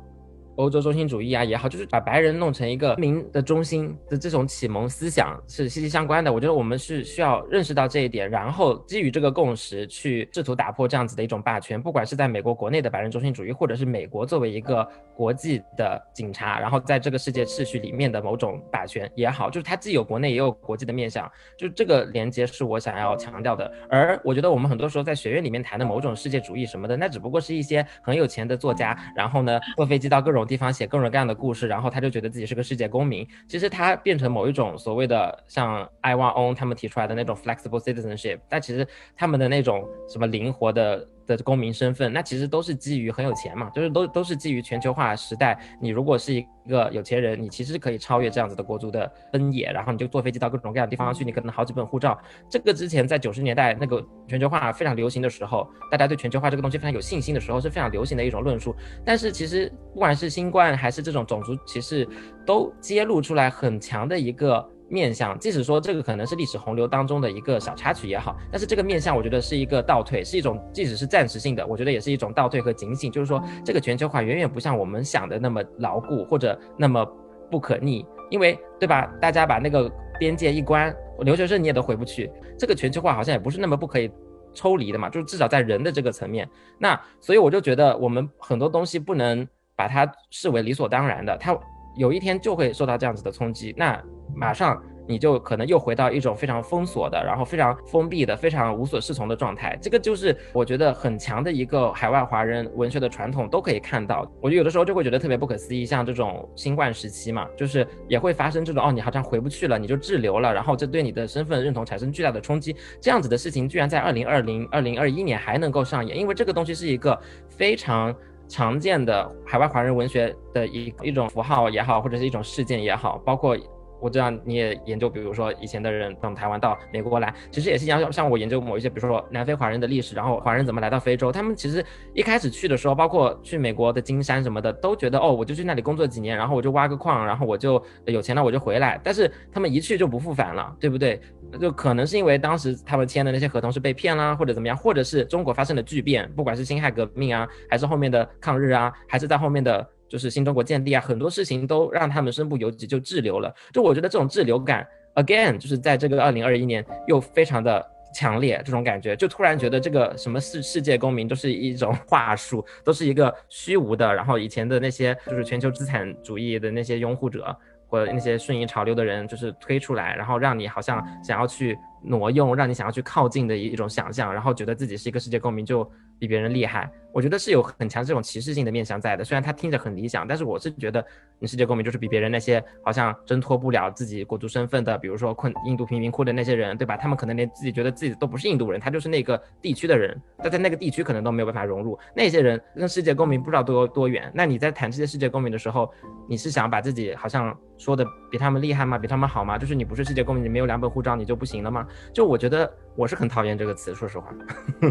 [0.60, 6.32] 欧洲中心主义啊也好，就是把白人弄成一个民的中心的这种启蒙思想是息息相关的。
[6.32, 11.80] 我觉得我们是需要认识到这一点，然后基于这个共识去试图打破这样子的一种霸权。
[11.80, 21.30] 不管是在美国国内的白人中心主义，或者是美国作为一个国际的警察，然后在这个世界秩序里面的某种霸权也好，就是它既有国内也有国际的面向。
[21.56, 23.72] 就这个连接是我想要强调的。
[23.88, 30.46] 而我觉得我们很多时候在学院里面谈的某种世界主义什么的，那只不过是一些很有钱的作家，然后呢坐飞机到各种。
[30.50, 33.24] 地方写各种各样的故事，然后他就觉得自己是个世界公民。
[33.46, 38.84] 其实他变成某一种所谓的像 Ivan 他们提出来的那种 flexible citizenship，但其实
[39.14, 41.06] 他们的那种什么灵活的。
[41.36, 45.58] 的公民身份，那其实都是基于很有钱嘛，就是都都是基于全球化时代。
[45.80, 52.18] 你如果是一个有钱人，你其实可以超越这样子的国族的分野，然后你就坐飞机到各种各样的地方去，你可能好几本护照。
[52.48, 58.74] 这个之前在九十年代那个全球化非常流行的时候，大家对全球化这个东西非常有信心的时候，是非常流行的一种论述。
[59.04, 62.08] 但是其实不管是新冠还是这种种族歧视，
[62.46, 64.68] 都揭露出来很强的一个。
[64.90, 73.10] 面向，即使说这个可能是历史洪流当中的一个小插曲也好，但是这个面向我觉得是一个倒退，是一种即使是暂时性的，我觉得也是一种倒退和警醒。
[73.10, 77.06] 就是说，这个全球化远远不像我们想的那么牢固或者那么
[77.50, 79.10] 不可逆，因为对吧？
[79.20, 82.30] 大家把那个边界一关，留学生你也都回不去。
[82.58, 84.10] 这个全球化好像也不是那么不可以
[84.52, 86.48] 抽离的嘛，就是至少在人的这个层面。
[86.78, 89.46] 那所以我就觉得我们很多东西不能。
[89.76, 91.58] 把它视为理所当然的，它
[91.96, 93.98] 有一天就会受到这样子的冲击，那
[94.34, 94.80] 马上。
[95.08, 99.76] 你就可能又回到一种非常封锁的，然后非常封闭的、非常无所适从的状态。
[99.82, 104.24] 这个就是我觉得很强的一个海外华人文学的传统，都可以看到。
[104.40, 112.76] 我就有的时候就会觉得特别不可思议，像这种新冠时期嘛，就是也会发生这种哦，你好像回不去了，你就滞留了，然后这对你的身份认同产生巨大的冲击。
[113.00, 117.18] 这样子的事情居然在二零二零、二零二一年还能够上演，因为这个东西是一个
[117.48, 118.14] 非常
[118.46, 123.58] 常见的海外华人文学的一一种符号也好，或者是一种事件也好，包括。
[124.00, 128.10] 我知道你也研究，比如说以前的人从台湾到美国来，其实也是一样。
[128.12, 131.84] 像我研究某一些，比如说南非华人的历史，然后华人怎么来到非洲，他们其实
[132.14, 139.00] 一开始去的时候，包括去美国的金山什么的，都觉得哦，我就去那里工作几年，然后我就挖个矿，然后我就有钱了，我就回来。
[139.04, 141.20] 但是他们一去就不复返了，对不对？
[141.60, 149.86] 就可能是因为当时他们签的那些合同是被骗啦，或者怎么样，或者是中国发生了巨变，不管是辛亥革命啊，还是后面的抗日啊，还是在后面的。
[150.10, 153.54] 就是新中国建立啊，很多事情都让他们身不由己就滞留了。
[153.72, 154.84] 就我觉得这种滞留感
[155.14, 164.12] ，again，就是在这个二零二一年又非常的强烈，这种感觉就突然觉得这个什么世世界公民都是一种话术，都是一个虚无的。
[164.12, 167.56] 然后以前的那些就是全球资产主义的那些拥护者
[167.86, 175.88] 或者那些顺应潮流的人，就是推出来，然后让你好像想要去挪用，让你想要去靠近的一种想象，然后觉得自己是一个世界公民就。
[176.20, 179.24] 比别人厉害，我觉得是有很强这种歧视性的面向在的。
[179.24, 181.04] 虽然他听着很理想，但是我是觉得
[181.38, 186.94] 你世界公民就是比别人那些好像挣脱不了自己国族身份的，比如说困印度贫民窟的那些人，对吧？
[186.94, 191.98] 他们可能连自己觉得自己都不是印度人，他就是那个地区的人，他在那个地区可能都没有办法融入。
[192.14, 194.30] 那些人跟世界公民不知道多多远。
[194.34, 195.90] 那你在谈这些世界公民的时候，
[196.28, 198.98] 你是想把自己好像说的比他们厉害吗？
[198.98, 199.56] 比他们好吗？
[199.56, 201.86] 就是你不是世界公民，你没有两本护照，你就不行了吗？
[202.12, 204.32] 就我觉得我是很讨厌这个词，说实话。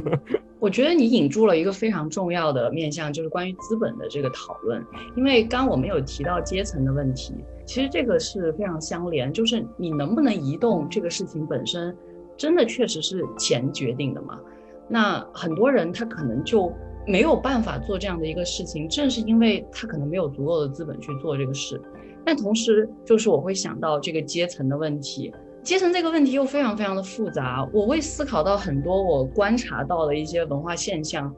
[0.59, 4.83] 我觉得你引引入了一个非常重要的面向，就是关于资本的这个讨论。
[5.15, 7.33] 因为刚我们有提到阶层的问题，
[7.65, 9.31] 其实这个是非常相连。
[9.33, 11.95] 就是你能不能移动这个事情本身，
[12.37, 14.39] 真的确实是钱决定的嘛？
[14.87, 16.71] 那很多人他可能就
[17.05, 21.79] 没有办法做这样的一个事情，正是因为他可能没有足够的资本去做这个事。
[22.25, 25.33] 但同时，就是我会想到这个阶层的问题。
[25.69, 31.31] 阶层这个问题又非常非常的复杂，我会思考到很多我观察到的一些文化现象，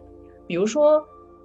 [0.48, 1.04] 比如说，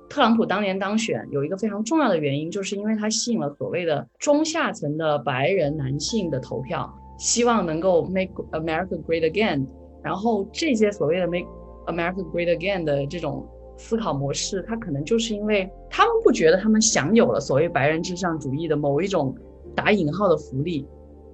[0.08, 9.66] 特朗普当年当选有一个非常重要的原因，就是因为他吸引了所谓的中下层的白人男性的投票，希望能够 make America great again。
[10.00, 11.48] 然后这些所谓的 make
[11.88, 13.44] America great again 的这种
[13.76, 19.34] 思考模式，它可能就是因为他们不觉得他们享有了所谓白人至上主义的某一种
[19.74, 20.86] 打引号的福利。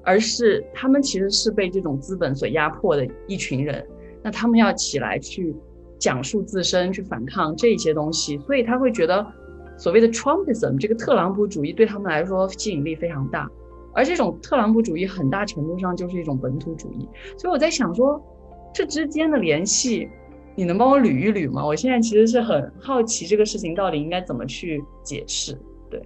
[0.05, 3.87] 而是他们其实是被这种资本所压迫的一群人，
[4.23, 5.55] 那他们要起来去
[5.99, 9.25] 讲述自身，去反抗这些东西，所以他会觉得
[9.77, 13.49] 所谓的 Trumpism 这个特朗普主义对他们来说吸引力非常大，
[13.95, 18.21] 而这种特朗普主义很大程度上就是一种本土主义，所以我在想说，
[18.75, 20.09] 这之间的联系，
[20.57, 21.65] 你能帮我捋一捋吗？
[21.65, 25.57] 我现在其实是很好奇这个事情到底应该怎么去解释。
[25.89, 26.03] 对，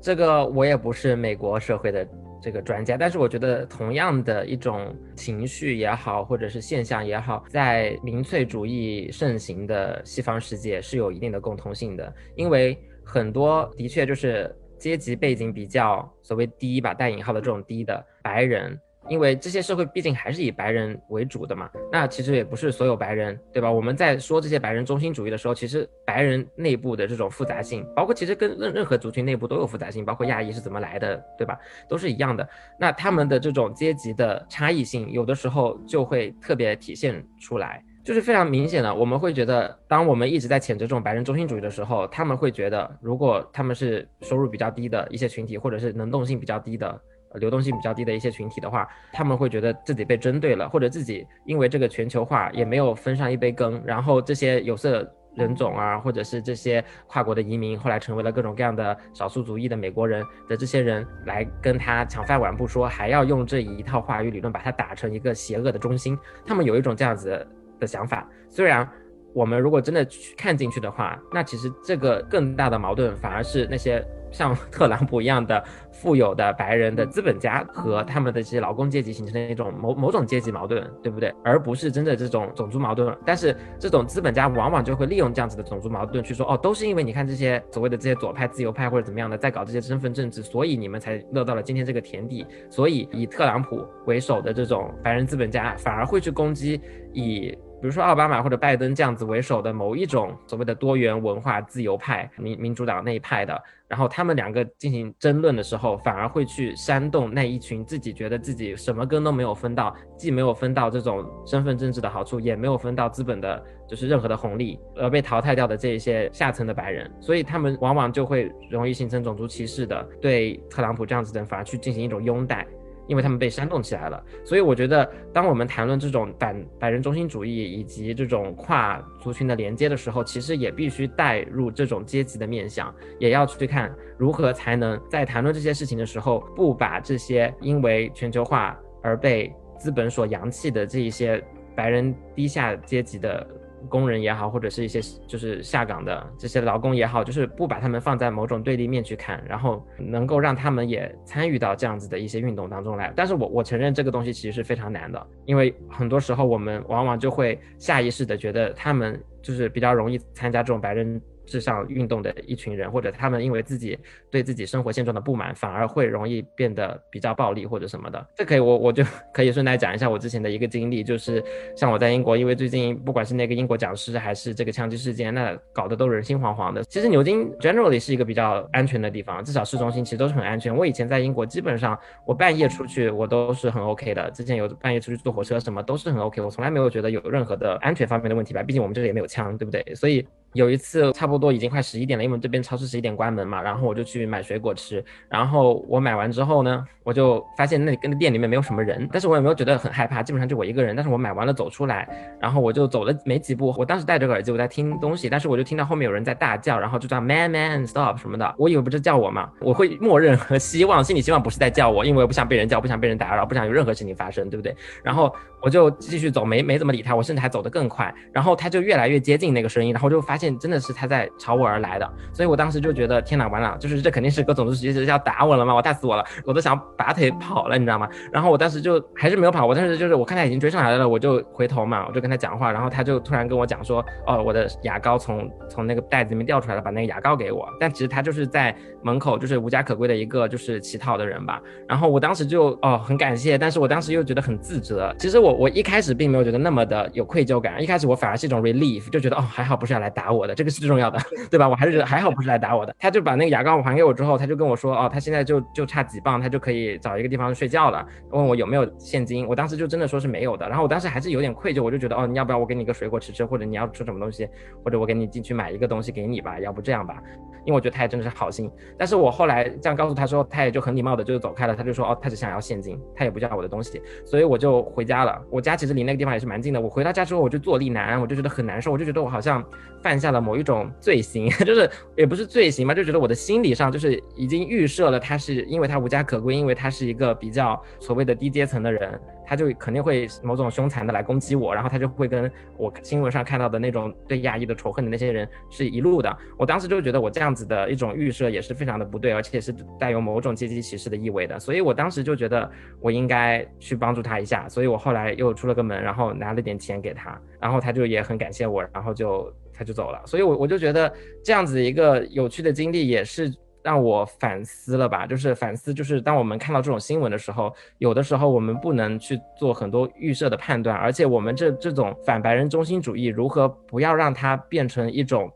[0.00, 2.06] 这个我也不是美国社会的。
[2.40, 18.78] 这个专家，但是我觉得同样的一种情绪也好，或者是现象也好，在民粹主义盛行的西方世界是有一定的共通性的，因为很多的确就是阶级背景比较所谓低吧，带引号的这种低的白人。
[19.08, 23.70] 因为这些社会毕竟还是以白人为主的嘛，那其实也不是所有白人，对吧？
[23.70, 31.58] 我们在说这些白人中心主义的时候，其实白人内部的这种复杂性，包括其实跟任任何族群内部都有复杂性，包括亚裔是怎么来的，对吧？
[31.88, 32.48] 都是一样的。
[32.78, 38.94] 那他们的这种阶级的差异性，有的时候就会特别体现出来，就是非常明显的。
[38.94, 47.00] 我们会觉得，当我们一直在谴责这种白人中心主义的时候，他们会觉得，如果他们是收入比较低的一些群体，或者是能动性比较低的。
[47.34, 67.46] 流动性比较低的一些群体的话，他们会觉得自己被针对了，或者自己因为这个全球化也没有分上一杯羹，然后这些有色人种啊，或者是这些跨国的移民，后来成为了各种各样的少数族裔的美国人的这些人来跟他抢饭碗不说，还要用这一套话语理论把他打成一个邪恶的中心，他们有一种这样子
[67.78, 68.26] 的想法。
[68.48, 68.88] 虽然
[69.34, 74.02] 我们如果真的去看进去的话，那其实这个更大的矛盾反而是那些。
[74.30, 81.32] 像 特朗普一样的富有的白人的资本家和他们的这些劳工阶级形成的一种某某种阶级矛盾，对不对？
[81.42, 83.16] 而不是真的这种种族矛盾。
[83.24, 92.46] 但是这种资本家往往就会利用这样子的种族矛盾去说，哦，都是因为你看这些所谓的这些左派、自由派或者怎么样的在搞这些身份政治，所以你们才落到了今天这个田地。
[92.70, 96.80] 所以以特朗普为首的这种白人资本家反而会去攻击
[97.12, 122.66] 以比如说奥巴马或者拜登这样子为首的某一种所谓的多元文化自由派民民主党那一派的，然后他们两个进行争论的时候，反而会去煽动那一群自己觉得自己什么根都没有分到，既没有分到这种身份政治的好处，也没有分到资本的，就是任何的红利，而被淘汰掉的这一些下层的白人，所以他们往往就会容易形成种族歧视的，对特朗普这样子的人反而去进行一种拥戴。
[123.06, 141.42] 因为他们被煽动起来了，所以我觉得，当我们谈论这种反白人中心主义以及这种跨族群的连接的时候，其实也必须带入这种阶级的面向，也要去看如何才能在谈论这些事情的时候，不把这些因为全球化而被资本所扬弃的这一些
[141.74, 143.46] 白人低下阶级的。
[143.86, 153.12] 工人也好，或者是一些就是下岗的这些劳工也好，就是不把他们放在某种对立面去看，然后能够让他们也参与到这样子的一些运动当中来。
[153.16, 161.20] 但是我我承认这个东西其实是非常难的，因为很多时候我们往往就会下意识的觉得他们就是比较容易参加这种白人。
[161.46, 163.98] 至上运动的一群人，或者他们因为自己
[164.30, 168.26] 对自己生活现状的不满，反而会容易变得比较暴力或者什么的。
[168.34, 171.42] 这可以，我我就 可以顺带讲一下我之前的一个经历，就是
[171.76, 176.82] 像我在英国，因为最近不管是那个英国讲师还是这个枪击事件，那搞得都人心惶惶的。
[176.84, 180.74] 其实牛津 generally 是一个比较安全的地方，至少市中心其实都是很安全。
[180.74, 184.30] 我以前在英国，基本上我半夜出去我都是很 OK 的。
[184.32, 188.62] 之前有半夜出去坐火车什么都是很 OK，我从来没有觉得有任何的安全方面的问题吧。
[188.62, 189.94] 毕竟我们这里也没有枪，对不对？
[189.94, 190.26] 所以。
[190.52, 195.04] 有一次，差不多已经快十一点了，因为这边超市十一点关门嘛，然后我就去买水果吃。
[195.28, 200.96] 然后我买完之后呢，我就发现那里跟店里面没有什么人，但是我也没有觉得很害怕，基本上就我一个人。
[200.96, 202.08] 但是我买完了走出来，
[202.40, 214.74] 然后我就走了没几步，我当时戴着个耳机，我在听东西，但是我就听到后面有人在大叫，然后就叫 man man stop 什么的，我以为不是叫我嘛，我会默认和希望，心里希望不是在叫我，因为我不想被人叫，不想被人打扰，不想有任何事情发生，对不对？
[215.02, 215.30] 然后
[215.60, 221.26] 我就继续走，没没怎么理他，我甚至还走得更快，然后他就越来越接近那个声音，然后就发发现真的是他在。
[221.38, 228.06] 朝我而来的，所以我当时就觉得天哪，完了，就是这肯定是各种族其实要打我了嘛，我打死我了，我都想拔腿跑了，你知道吗？
[228.32, 237.66] 然后我当时就还是没有跑，我当时就是我看他已经追上来了，我就回头嘛，我就跟他讲话，然后他就突然跟我讲说，哦，我的牙膏从从那个袋子里面掉出来了，把那个牙膏给我。
[237.78, 241.60] 但其实他就是在门口，就是无家可归的一个就是乞讨的人吧。
[241.88, 245.14] 然后我当时就哦很感谢，但是我当时又觉得很自责。
[245.18, 251.18] 其实我我一开始并没有觉得那么的有愧疚感，一开始我反而是一种 relief，就觉得哦还好不是要来打我的，这个是最重要的。
[251.50, 251.68] 对吧？
[251.68, 252.94] 我还是觉得还好，不是来打我的。
[252.98, 258.06] 他就把那个牙膏还给我之后，他就跟我说，哦，他现在就就差几磅，他就可以找一个地方睡觉了。
[258.30, 260.68] 问我有没有现金，我当时就真的说是没有的。
[260.68, 264.48] 然后我当时还是有点愧疚，我就觉得，哦，你要不要我给你个水果吃吃，或者你要吃什么东西，
[264.84, 267.22] 或者我给你进去买一个东西给你吧，要不这样吧。
[267.66, 271.74] 因为我觉得他也真的是好心，但是我后来这样告诉他说，他也就很礼貌的就走开了。
[271.74, 275.38] 他就说，哦，他只想要现金，他也不叫我的东西，所以我就回家了。
[275.50, 276.80] 我家其实离那个地方也是蛮近的。
[276.80, 279.62] 我回到家之后，我就坐立难安，我就觉得很难受，我就觉得我好像
[280.00, 289.20] 犯下了某一种罪行， 就是也不是罪行嘛，就觉得我的心理上就是已经预设了他是因为他无家可归，因为他是一个比较所谓的低阶层的人。
[289.46, 296.36] 他就肯定会某种凶残的来攻击我，然后他就会跟我新闻上看到的那种对亚裔的仇恨的那些人是一路的。
[296.58, 301.58] 我当时就觉得我这样子的一种预设也是非常的不对，而且是带有某种阶级歧视的意味的。
[301.60, 302.68] 所以我当时就觉得
[303.00, 310.20] 我应该去帮助他一下，所以我后来又出了个门，然后拿了点钱给他，然后他就也很感谢我，然后就他就走了。
[310.26, 311.12] 所以，我我就觉得
[311.44, 313.52] 这样子一个有趣的经历也是。
[313.86, 325.48] 让我反思了吧，就是反思，就是当我们看到这种新闻的时候，有的时候我们不能去做很多预设的判断，而且我们这这种反白人中心主义如何不要让它变成一种。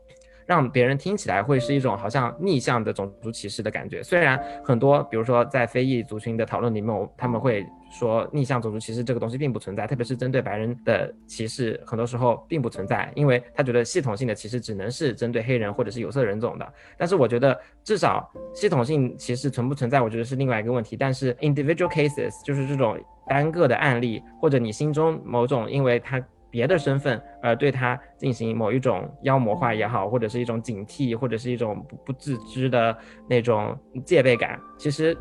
[0.51, 4.03] 让别人听起来会是一种好像逆向的种族歧视的感觉。
[4.03, 16.73] 虽然很多，比如说在非裔族群的讨论里面，他们会说逆向种族歧视这个东西并不存在，特别是针对白人的歧视，很多时候并不存在，因为他觉得系统性的歧视只能是针对黑人或者是有色人种的。
[16.97, 20.97] 但是我觉得至少系统性歧视存不存在，我觉得是另外一个问题。
[20.97, 26.21] 但是 individual cases 就是这种单个的案例，或者你心中某种因为他。
[26.51, 32.95] 别的身份，而对他进行某一种妖魔化也好，或者是一种警惕，或者是一种不不自知的
[33.27, 33.75] 那种
[34.05, 35.17] 戒备感，其实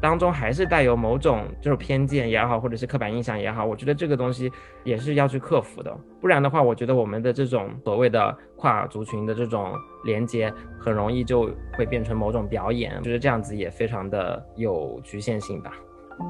[0.00, 4.50] 当中还是带有某种这种偏见也好，或者是刻板印象也好，我觉得这个东西
[4.82, 5.94] 也是要去克服的。
[6.20, 9.74] 不然的话，我觉得我们的这种所谓的跨族群的这种
[10.04, 15.72] 连接，很容易就会变成某种表演，就是这样子也非常的有局限性吧。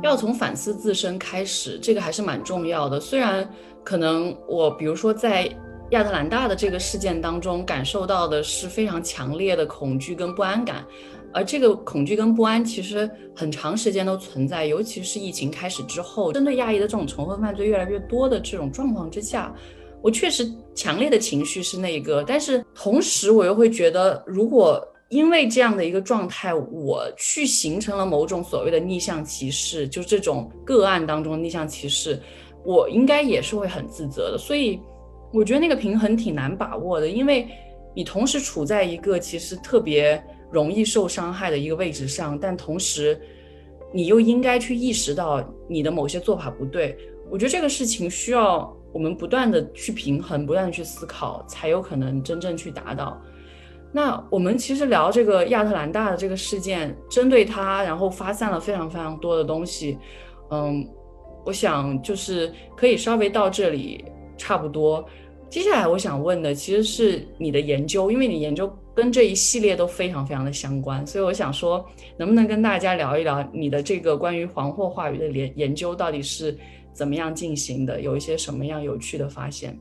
[0.03, 2.99] 要从反思自身开始，这个还是蛮重要的。
[2.99, 3.49] 虽然
[3.85, 5.51] 可能我，比如说在
[5.91, 10.85] 亚特兰大的这个事件当中，感受到的是非常强烈的恐惧跟不安感，
[11.33, 19.53] 而这个恐惧跟不安其实很长时间都存在，尤其是疫情开始之后，针对亚裔的这种重婚犯罪越来越多的这种状况之下，
[20.01, 24.81] 我确实强烈的情绪是那个，但是同时我又会觉得，如果
[25.11, 32.19] 因为这样的一个状态，我去形成了某种所谓的逆向歧视，就是这种个案当中的逆向歧视，
[32.65, 34.39] 我应该也是会很自责的。
[34.39, 34.81] 所以
[35.33, 37.49] 我觉得那个平衡挺难把握的，因为
[37.95, 43.21] 你同时处在一个其实特别容易受伤害的一个位置上，但同时
[43.93, 46.97] 你又应该去意识到你的某些做法不对。
[47.29, 48.77] 我觉得这个事情需要。
[48.93, 53.23] 我们不断的去平衡，不断的去思考，才有可能真正去达到。
[53.93, 59.99] 那我们其实聊这个亚特兰大的这个事件，针对它，然后发散了非常非常多的东西。
[60.51, 60.87] 嗯，
[61.45, 64.05] 我想就是可以稍微到这里
[64.37, 65.05] 差不多。
[65.49, 71.85] 接下来我想问的其实是你的研究，因为你研究跟这一系列都非常非常的相关，所以我想说，
[72.17, 76.57] 能不能跟大家聊一聊你的这个关于黄祸话语的研研究到底是？
[76.93, 78.01] 怎么样进行的？
[78.01, 79.79] 有一些什么样有趣的发现？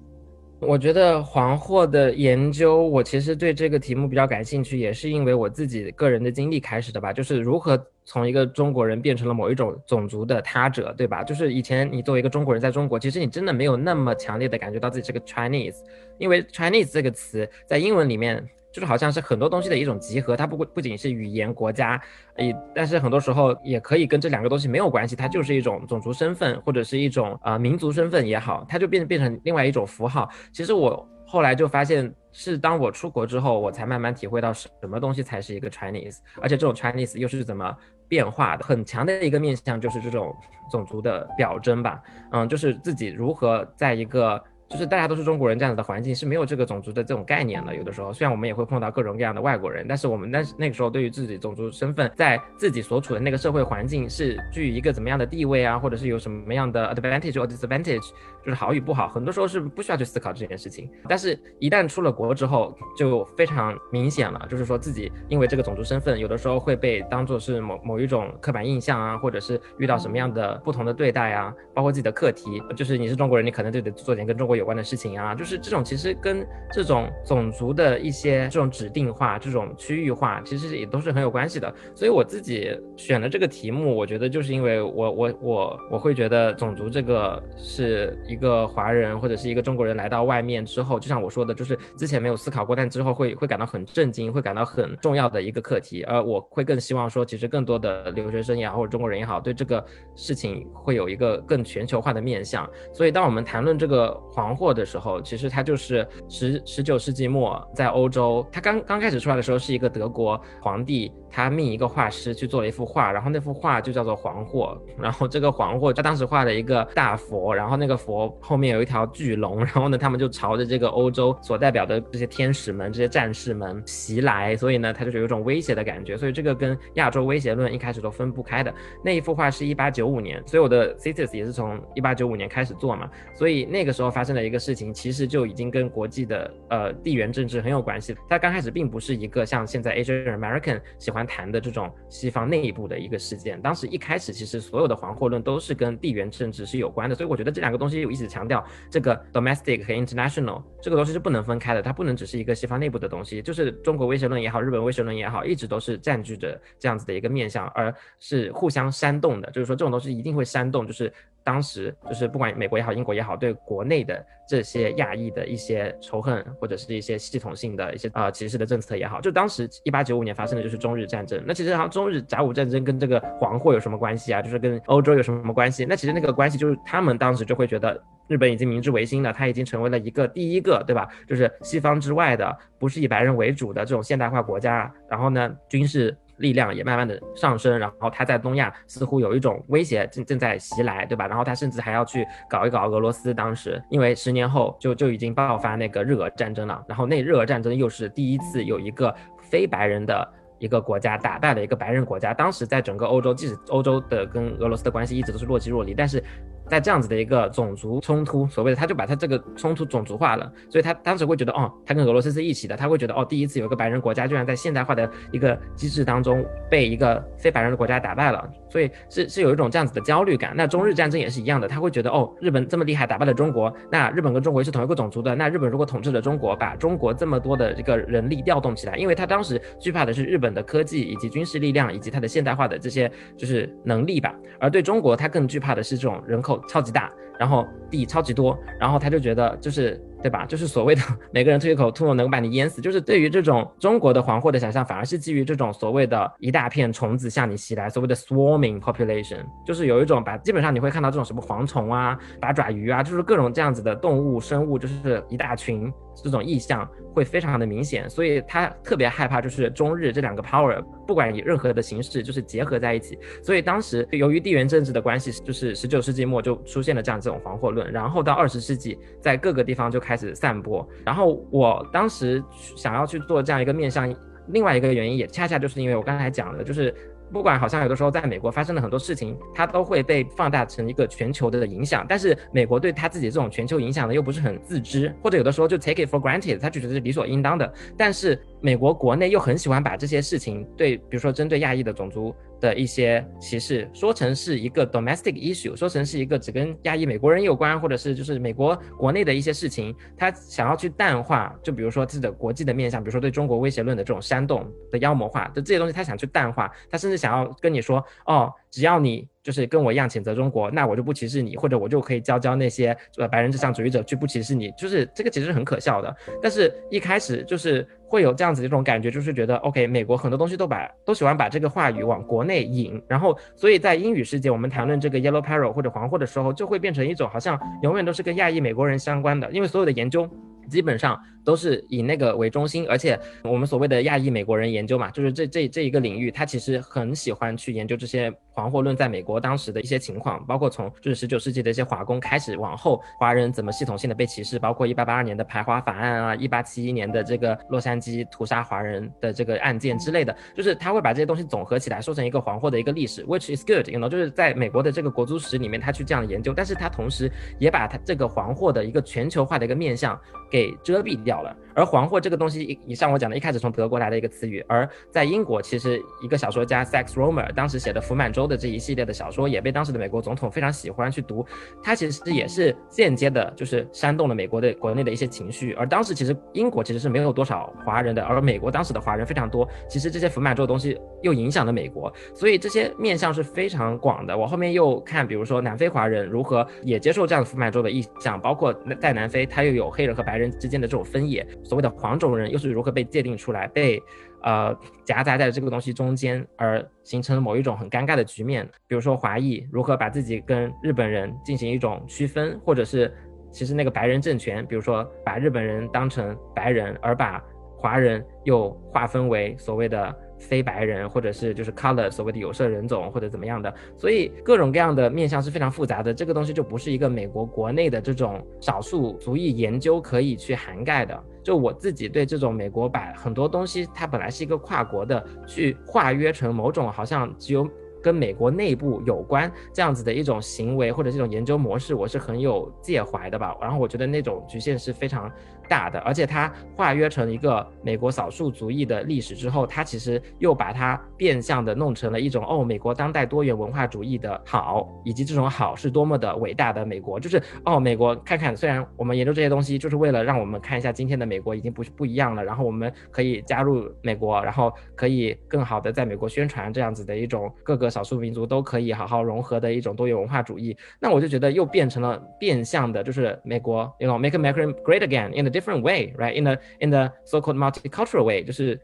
[0.62, 7.14] 我觉得黄祸的研究，我其实对这个题目比较感兴趣，也是因为我自己个人的经历开始的吧。
[7.14, 11.24] 就是如何从一个中国人变成了某一种种族的他者，对吧？
[11.24, 15.78] 就是以前你作为一个中国人在中国，其实你真的没有那么强烈的感觉到自己是个 Chinese，
[16.18, 18.47] 因为 Chinese 这个词在英文里面。
[18.72, 21.99] 就是好像是很多东西的一种集合，它不不仅是语言、国家，
[22.38, 30.30] 也，但是很多时候也可以跟这两个东西没有关系，它就是一种种族身份或者是一种啊民族身份也好，它就变变成另外一种符号。
[30.53, 37.76] 其实我后来就发现，是当我出国之后，我才慢慢体会到什么东西才是一个 Chinese，而且这种 Chinese 又是怎么
[38.07, 38.63] 变化的。
[38.63, 40.36] 很强的一个面向就是这种
[40.72, 42.01] 种族的表征吧，
[42.32, 44.43] 嗯，就是自己如何在一个。
[44.70, 47.76] 就是大家都是中国人这样子的环境是没有这个种族的这种概念的。
[47.76, 58.11] 有的时候，虽然我们也会碰到各种各样的外国人，但是我们但是那个时候对于自己种族身份，在自己所处的那个社会环境是具一个怎么样的地位啊，或者是有什么样的 advantage or disadvantage，
[58.45, 60.88] 就是好与不好，很多时候是不需要去思考这件事情。
[61.07, 74.59] 但是，一旦出了国之后，就非常明显了，就是说自己因为这个种族身份，有的时候会被当做是某某一种刻板印象啊，或者是遇到什么样的不同的对待啊，包括自己的课题，就是你是中国人，你可能就得做点跟中国。
[74.60, 81.74] 有关的事情啊，就是这种其实跟这种种族的一些这种指定化、这种区域化，其实也都是很有关系的。
[81.95, 96.03] 所以我自己选了这个题目，我觉得就是因为我我我我会觉得种族这个是一个华人或者是一个中国人来到外面之后，就像我说的，就是之前没有思考过，但之后会会感到很震惊，会感到很重要的一个课题。
[96.03, 99.84] 而我会更希望说，其实更多的留学生也好，或者中国人也好，对这个
[100.16, 102.70] 事情会有一个更全球化的面向。
[102.93, 104.49] 所以当我们谈论这个黄。
[104.50, 111.14] 黄祸的时候，其实它就是十十九世纪末在欧洲，它刚刚开始出来的时候是一个德国皇帝。
[111.32, 114.80] 他命一个画师去做了一幅画，然后那幅画就叫做黄祸。
[114.99, 126.17] 然后这个黄祸，他当时画了一个大佛，然后那个佛后面有一条巨龙，然后呢，他们就朝着这个欧洲所代表的这些天使们、这些战士们袭来，所以呢，他就有一种威胁的感觉。
[126.17, 128.73] 所以这个跟亚洲威胁论一开始都分不开的。
[129.03, 133.09] 那一幅画是一八九五年，所以我的 thesis 也是从一八九五年开始做嘛。
[133.34, 138.15] 所以那个时候发生的一个事情，其实就已经跟国际的呃地缘政治很有关系。
[138.27, 141.18] 它刚开始并不是一个像现在 Asian American 喜欢。
[141.26, 161.11] 谈的这种西方内部的一个事件，当时一开始其实所有的黄祸论都是跟地缘政治是有关的，所以我觉得这两个东西有一直强调这个 domestic 和 international 这个东西是不能分开的，它不能只是一个西方内部的东西，就是中国威胁论也好，日本威胁论也好，一直都是占据着这样子的一个面向，而是互相煽动的，就是说这种东西一定会煽动，就是。
[161.50, 171.43] 当时就是不管美国也好，英国也好，对国内的这些亚裔的一些仇恨，或者是一些系统性的一些呃歧视的政策也好，就当时一八九五年发生的就是中日战争。
[171.47, 174.43] 那其实好像中日甲午战争跟这个黄祸有什么关系啊？
[174.43, 175.86] 就是跟欧洲有什么关系？
[175.86, 181.10] 那其实那个关系就是他们当时就会觉得日本已经明治维新了，它已经成为了一个第一个，对吧？
[181.28, 184.93] 就是西方之外的，不是以白人为主的这种现代化国家。
[185.10, 186.16] 然后呢，军事。
[186.39, 191.27] 力量也慢慢的上升，然后他在东亚似乎有一种威胁正正在袭来，对吧？
[191.27, 193.33] 然后他甚至还要去搞一搞俄罗斯。
[193.33, 200.27] 当时因为十年后就就已经爆发那个日俄战争了，然后那日俄战争又是第一次有一个非白人的
[200.57, 202.33] 一个国家打败了一个白人国家。
[202.33, 206.23] 当时在整个欧洲，即使欧洲的跟俄罗斯的关系一直都是若即若离，但是。
[206.70, 220.53] 在这样子的一个种族冲突，所谓的他就把他这个冲突种族化了，所以他当时会觉得，哦，他跟俄罗斯是一起的，他会觉得，哦，第一次有一个白人国家居然在现代化的一个机制当中被一个非白人的国家打败了，所以是是有一种这样子的焦虑感。
[220.55, 237.12] 那中日战争也是一样的，他会觉得，哦，日本这么厉害，打败了中国，那日本跟中国是同一个种族的，那日本如果统治了中国，把中国这么多的这个人力调动起来，因为他当时惧怕的是日本的科技以及军事力量以及他的现代化的这些就是能力吧，而对中国他更惧怕的是这种人口超级大。
[237.39, 240.45] 然后地超级多，然后他就觉得就是对吧？
[240.45, 241.01] 就是所谓的
[241.32, 242.82] 每个人吐一口唾沫能够把你淹死。
[242.82, 255.91] 就是对于这种中国的黄祸的想象，反而是基于这种所谓的一大片虫子向你袭来，所谓的 swarming population，就是有一种把基本上你会看到这种什么蝗虫啊、八爪鱼啊，就是各种这样子的动物生物，就是一大群。
[256.22, 263.17] 这种意象会非常的明显，所以他特别害怕，就是中日这两个 power 不管以任何的形式，就是结合在一起。
[263.41, 270.88] 所以当时由于地缘政治的关系，就是十九世纪末就出现了这样这种黄祸论，然后到二十世纪，在各个地方就开开始散播。
[271.05, 272.43] 然后我当时
[272.76, 274.14] 想要去做这样一个面向，
[274.47, 276.93] 另外一个原因也恰恰就是因为我刚才讲的，就是。
[277.32, 288.36] 不管好像有的时候在美国发生了很多事情，它都会被放大成一个全球的影响，但是美国对他自己这种全球影响呢又不是很自知，或者有的时候就 take it for granted，他就觉得是理所应当的，但是。
[288.62, 309.28] 美国国内又很喜欢把这些事情对，比如说针对亚裔的种族的一些歧视，说成是一个 domestic issue，说成是一个只跟亚裔美国人有关，或者是就是美国国内的一些事情，他想要去淡化，就比如说自己的国际的面向，比如说对中国威胁论的这种煽动的妖魔化的这些东西，他想去淡化，他甚至想要跟你说，哦，只要你。
[309.50, 316.16] 就是跟我一样谴责中国，那我就不歧视你，或者我就可以教教那些呃白人至上主义者去不歧视你，就是这个其实很可笑的。
[316.39, 330.30] 但是一开始就是会有这样子一种感觉，就是觉得 OK，美国很多东西都把都喜欢把这个话语往国内引，然后所以在英语世界，我们谈论这个 Yellow Peril 或者黄祸的时候，就会变成一种好像永远都是跟亚裔美国人相关的，因为所有的研究。
[330.70, 360.20] 基本上都是以那个为中心，而且我们所谓的亚裔美国人研究嘛，就是这这这一个领域，他其实很喜欢去研究这些黄祸论在美国当时的一些情况，包括从就是十九世纪的一些华工开始往后，华人怎么系统性的被歧视，包括一八八二年的排华法案啊，一八七一年的这个洛杉矶屠杀华人的这个案件之类的，就是他会把这些东西总合起来，说成一个黄祸的一个历史，which is good，you know，就是在美国的这个国足史里面，他去这样研究，但是他同时也把他这个黄祸的一个全球化的一个面向
[360.51, 360.59] 给。
[360.60, 361.55] 给遮蔽掉了。
[361.74, 371.45] 而黄祸这个东西，以上我讲的，一开始从德国来的一个词语，而在英国，其实一个小说家 Sax Romer 当时写的《福满洲》的这一系列的小说，也被当时的美国总统非常喜欢去读。
[371.82, 375.72] 他其实也是间接的，就是煽动了美国的国内的一些情绪。
[375.74, 379.66] 而当时其实英国其实是没有多少华人的，而美国当时的华人非常多。
[379.88, 384.38] 其实这些福满洲的东西又影响了美国，所以这些面向是非常广的。
[384.38, 391.45] 我后面又看，比如说南非华人如何也接受这样的福满洲的意向，包括在南非，他又有黑人和白人之间的这种分野。
[391.64, 394.02] 所谓的黄种人又是如何被界定出来，被
[394.43, 394.76] 呃
[395.06, 398.68] 夹杂在这个东西中间，而形成了某一种很尴尬的局面？
[398.88, 403.14] 比如说华裔如何把自己跟日本人进行一种区分，或者是
[403.52, 407.43] 其实那个白人政权，比如说把日本人当成白人，而把
[407.78, 410.16] 华人又划分为所谓的。
[410.39, 416.13] 非白人，或者是就是 color 所谓的有色人种或者怎么样的，所以各种各样的面向是非常复杂的。
[416.13, 421.23] 这个东西就不是一个美国国内的这种少数族裔研究可以去涵盖的。
[421.43, 427.67] 就我自己对这种美国把很多东西，它本来是一个跨国的，去化约成某种好像只有
[428.01, 433.55] 跟美国内部有关这样子的一种行为或者这种研究模式，我是很有介怀的吧。
[433.59, 435.31] 然后我觉得那种局限是非常。
[435.70, 466.38] 大的，而且它化约成一个美国少数族裔的历史之后，它其实又把它变相的弄成了一种哦，美国当代多元文化主义的好，以及这种好是多么的伟大的美国，就是哦，美国看看，虽然我们研究这些东西，就是为了让我们看一下今天的美国已经不是不一样了，然后我们可以加入美国，然后可以更好的在美国宣传这样子的一种各个少数民族都可以好好融合的一种多元文化主义，那我就觉得又变成了变相的，就是美国，you know，make America great again in the different way, right?
[466.38, 468.80] In the in the so-called multicultural way，就是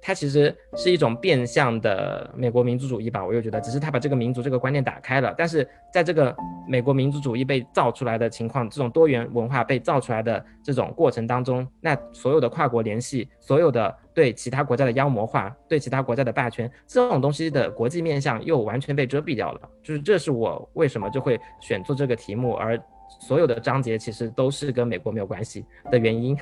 [0.00, 3.24] 它其实是一种变相的美国民族主义吧。
[3.24, 5.34] 我又觉得，只是他把这个民族这个观念打开了。
[5.36, 6.34] 但是在这个
[6.68, 19.60] 美国民族主义被造出来的情况，这种多元文化被造出来的这种过程当中，那所有的跨国联系，所有的对其他国家的妖魔化，对其他国家的霸权，这种东西的国际面向又完全被遮蔽掉了。
[19.82, 22.80] 就是这是我为什么就会选做这个题目而。
[23.20, 26.36] 所有的章节其实都是跟美国没有关系的原因。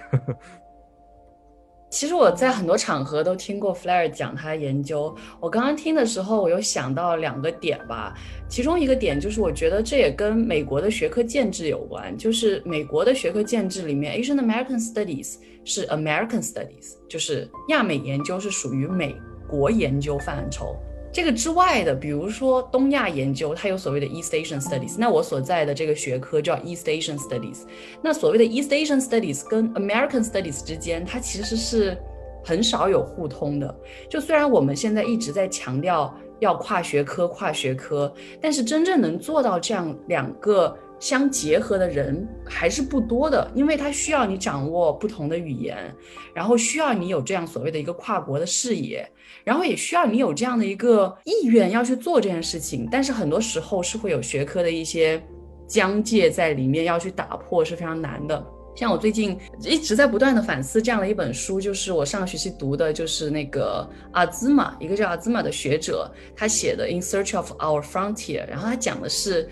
[1.90, 5.14] 其实我在很多场合都听过 Flair 讲他研究。
[5.38, 8.12] 我刚刚听的时候，我有想到两个点吧。
[8.48, 12.18] 其中一个点就是，我觉得这也跟美国的学科建制有关。
[12.18, 19.14] 就是美国的学科建制里面，Asian American Studies 是 American Studies，就是亚美研究是属于美
[19.48, 20.76] 国研究范畴。
[21.14, 24.96] 这个之外的，比如说东亚研究，它有所谓的 East Asian Studies。
[24.98, 27.60] 那我所在的这个学科叫 East Asian Studies。
[28.02, 31.96] 那所谓的 East Asian Studies 跟 American Studies 之间，它其实是
[32.44, 33.72] 很少有互通的。
[34.10, 40.76] 就虽然我们现在一直在强调要跨学科、跨学科，但是真正能做到这样两个。
[41.04, 45.94] 相结合的人还是不多的，因为它需要你掌握不同的语言，
[46.34, 49.06] 然后需要你有这样所谓的一个跨国的视野，
[49.44, 52.88] 然后也需要你有这样的一个意愿要去做这件事情。
[52.90, 55.22] 但是很多时候是会有学科的一些
[55.68, 58.42] 疆界在里面要去打破，是非常难的。
[58.74, 69.46] 像我最近一直在不断的反思这样的一本书，就是我上个学期读的，就是那个阿兹玛，一个叫阿兹玛的学者，他写的《In Search of Our Frontier》，然后他讲的是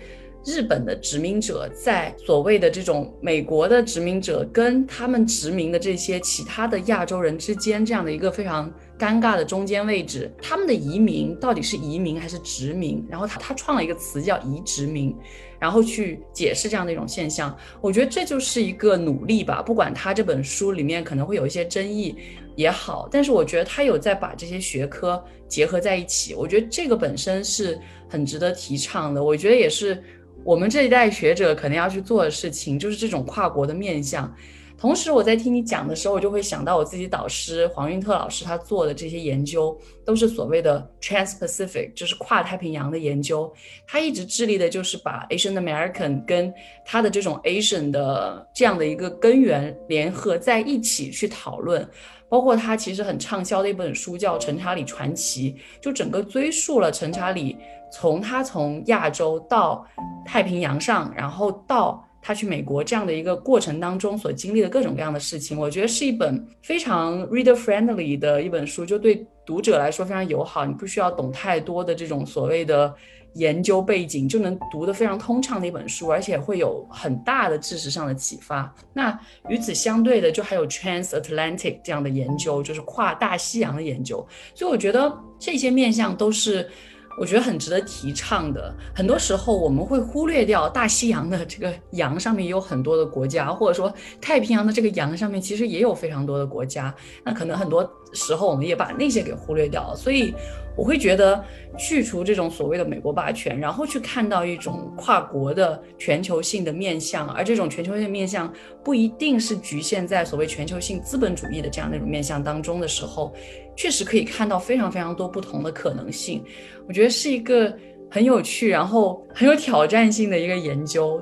[0.45, 13.05] 日本的殖民者在所谓的这种美国的殖民者跟他们殖民的这些其他的亚洲人之间这样的一个非常尴尬的中间位置，他们的移民到底是移民还是殖民？
[13.09, 15.15] 然后他他创了一个词叫移殖民。
[15.59, 19.61] 然后去解释这样的一种现象，我觉得这就是一个努力吧。
[19.61, 22.17] 不管他这本书里面可能会有一些争议
[22.57, 27.79] 也好，但是我觉得他有在把这些学科结合在一起，我觉得这个本身是
[28.09, 29.23] 很值得提倡的。
[29.23, 30.03] 我觉得也是
[30.43, 34.33] 我们这一代学者可能要去做的事情，就是这种跨国的面向。
[34.75, 43.49] 同时，我在听你讲的时候，我就会想到我自己导师黄运特老师他做的这些研究，都是所谓的 Trans-Pacific，就是跨太平洋的研究。
[43.87, 51.87] 他一直致力的就是把 Asian American 跟他的这种 Asian 的这样的一个根源联合在一起去讨论。
[52.27, 57.55] 包括他其实很畅销的一本书叫《陈查理传奇》，就整个追溯了陈查理
[57.93, 59.85] 从他从亚洲到
[60.25, 62.03] 太平洋上，然后到。
[62.25, 70.65] 他去美国这样的一个过程当中所经历的各种各样的事情，我觉得是一本非常 reader friendly 的一本书，就对读者来说非常友好。
[70.65, 72.95] 你不需要懂太多的这种所谓的
[73.33, 78.73] 研究背景，就能读得非常通畅的一本书，而且会有很大的知识上的启发。
[78.93, 79.19] 那
[79.49, 84.25] 与此相对的，就还有 transatlantic 这样的研究，就是跨大西洋的研究。
[84.55, 86.69] 所以我觉得这些面向都是。
[87.17, 88.73] 我觉得很值得提倡的。
[88.93, 96.93] 很多时候我们会忽略掉大西洋的这个洋上面有很多的国家，或者说太平洋的这个洋上面其实也有非常多的国家。
[97.23, 99.95] 那可能很多时候我们也把那些给忽略掉了。
[99.95, 100.33] 所以
[100.75, 101.43] 我会觉得
[101.77, 108.51] 去除这种所谓的美国霸权，然后去看到一种跨国的全球性的面向，而这种全球性面向
[108.83, 113.33] 不一定是局限在所谓全球性资本主义的这样的一种面向当中的时候。
[113.75, 116.43] 确实可以看到非常非常多不同的可能性，
[116.87, 117.75] 我觉得是一个
[118.07, 121.19] 很有趣，然后很有挑战性的一个研究。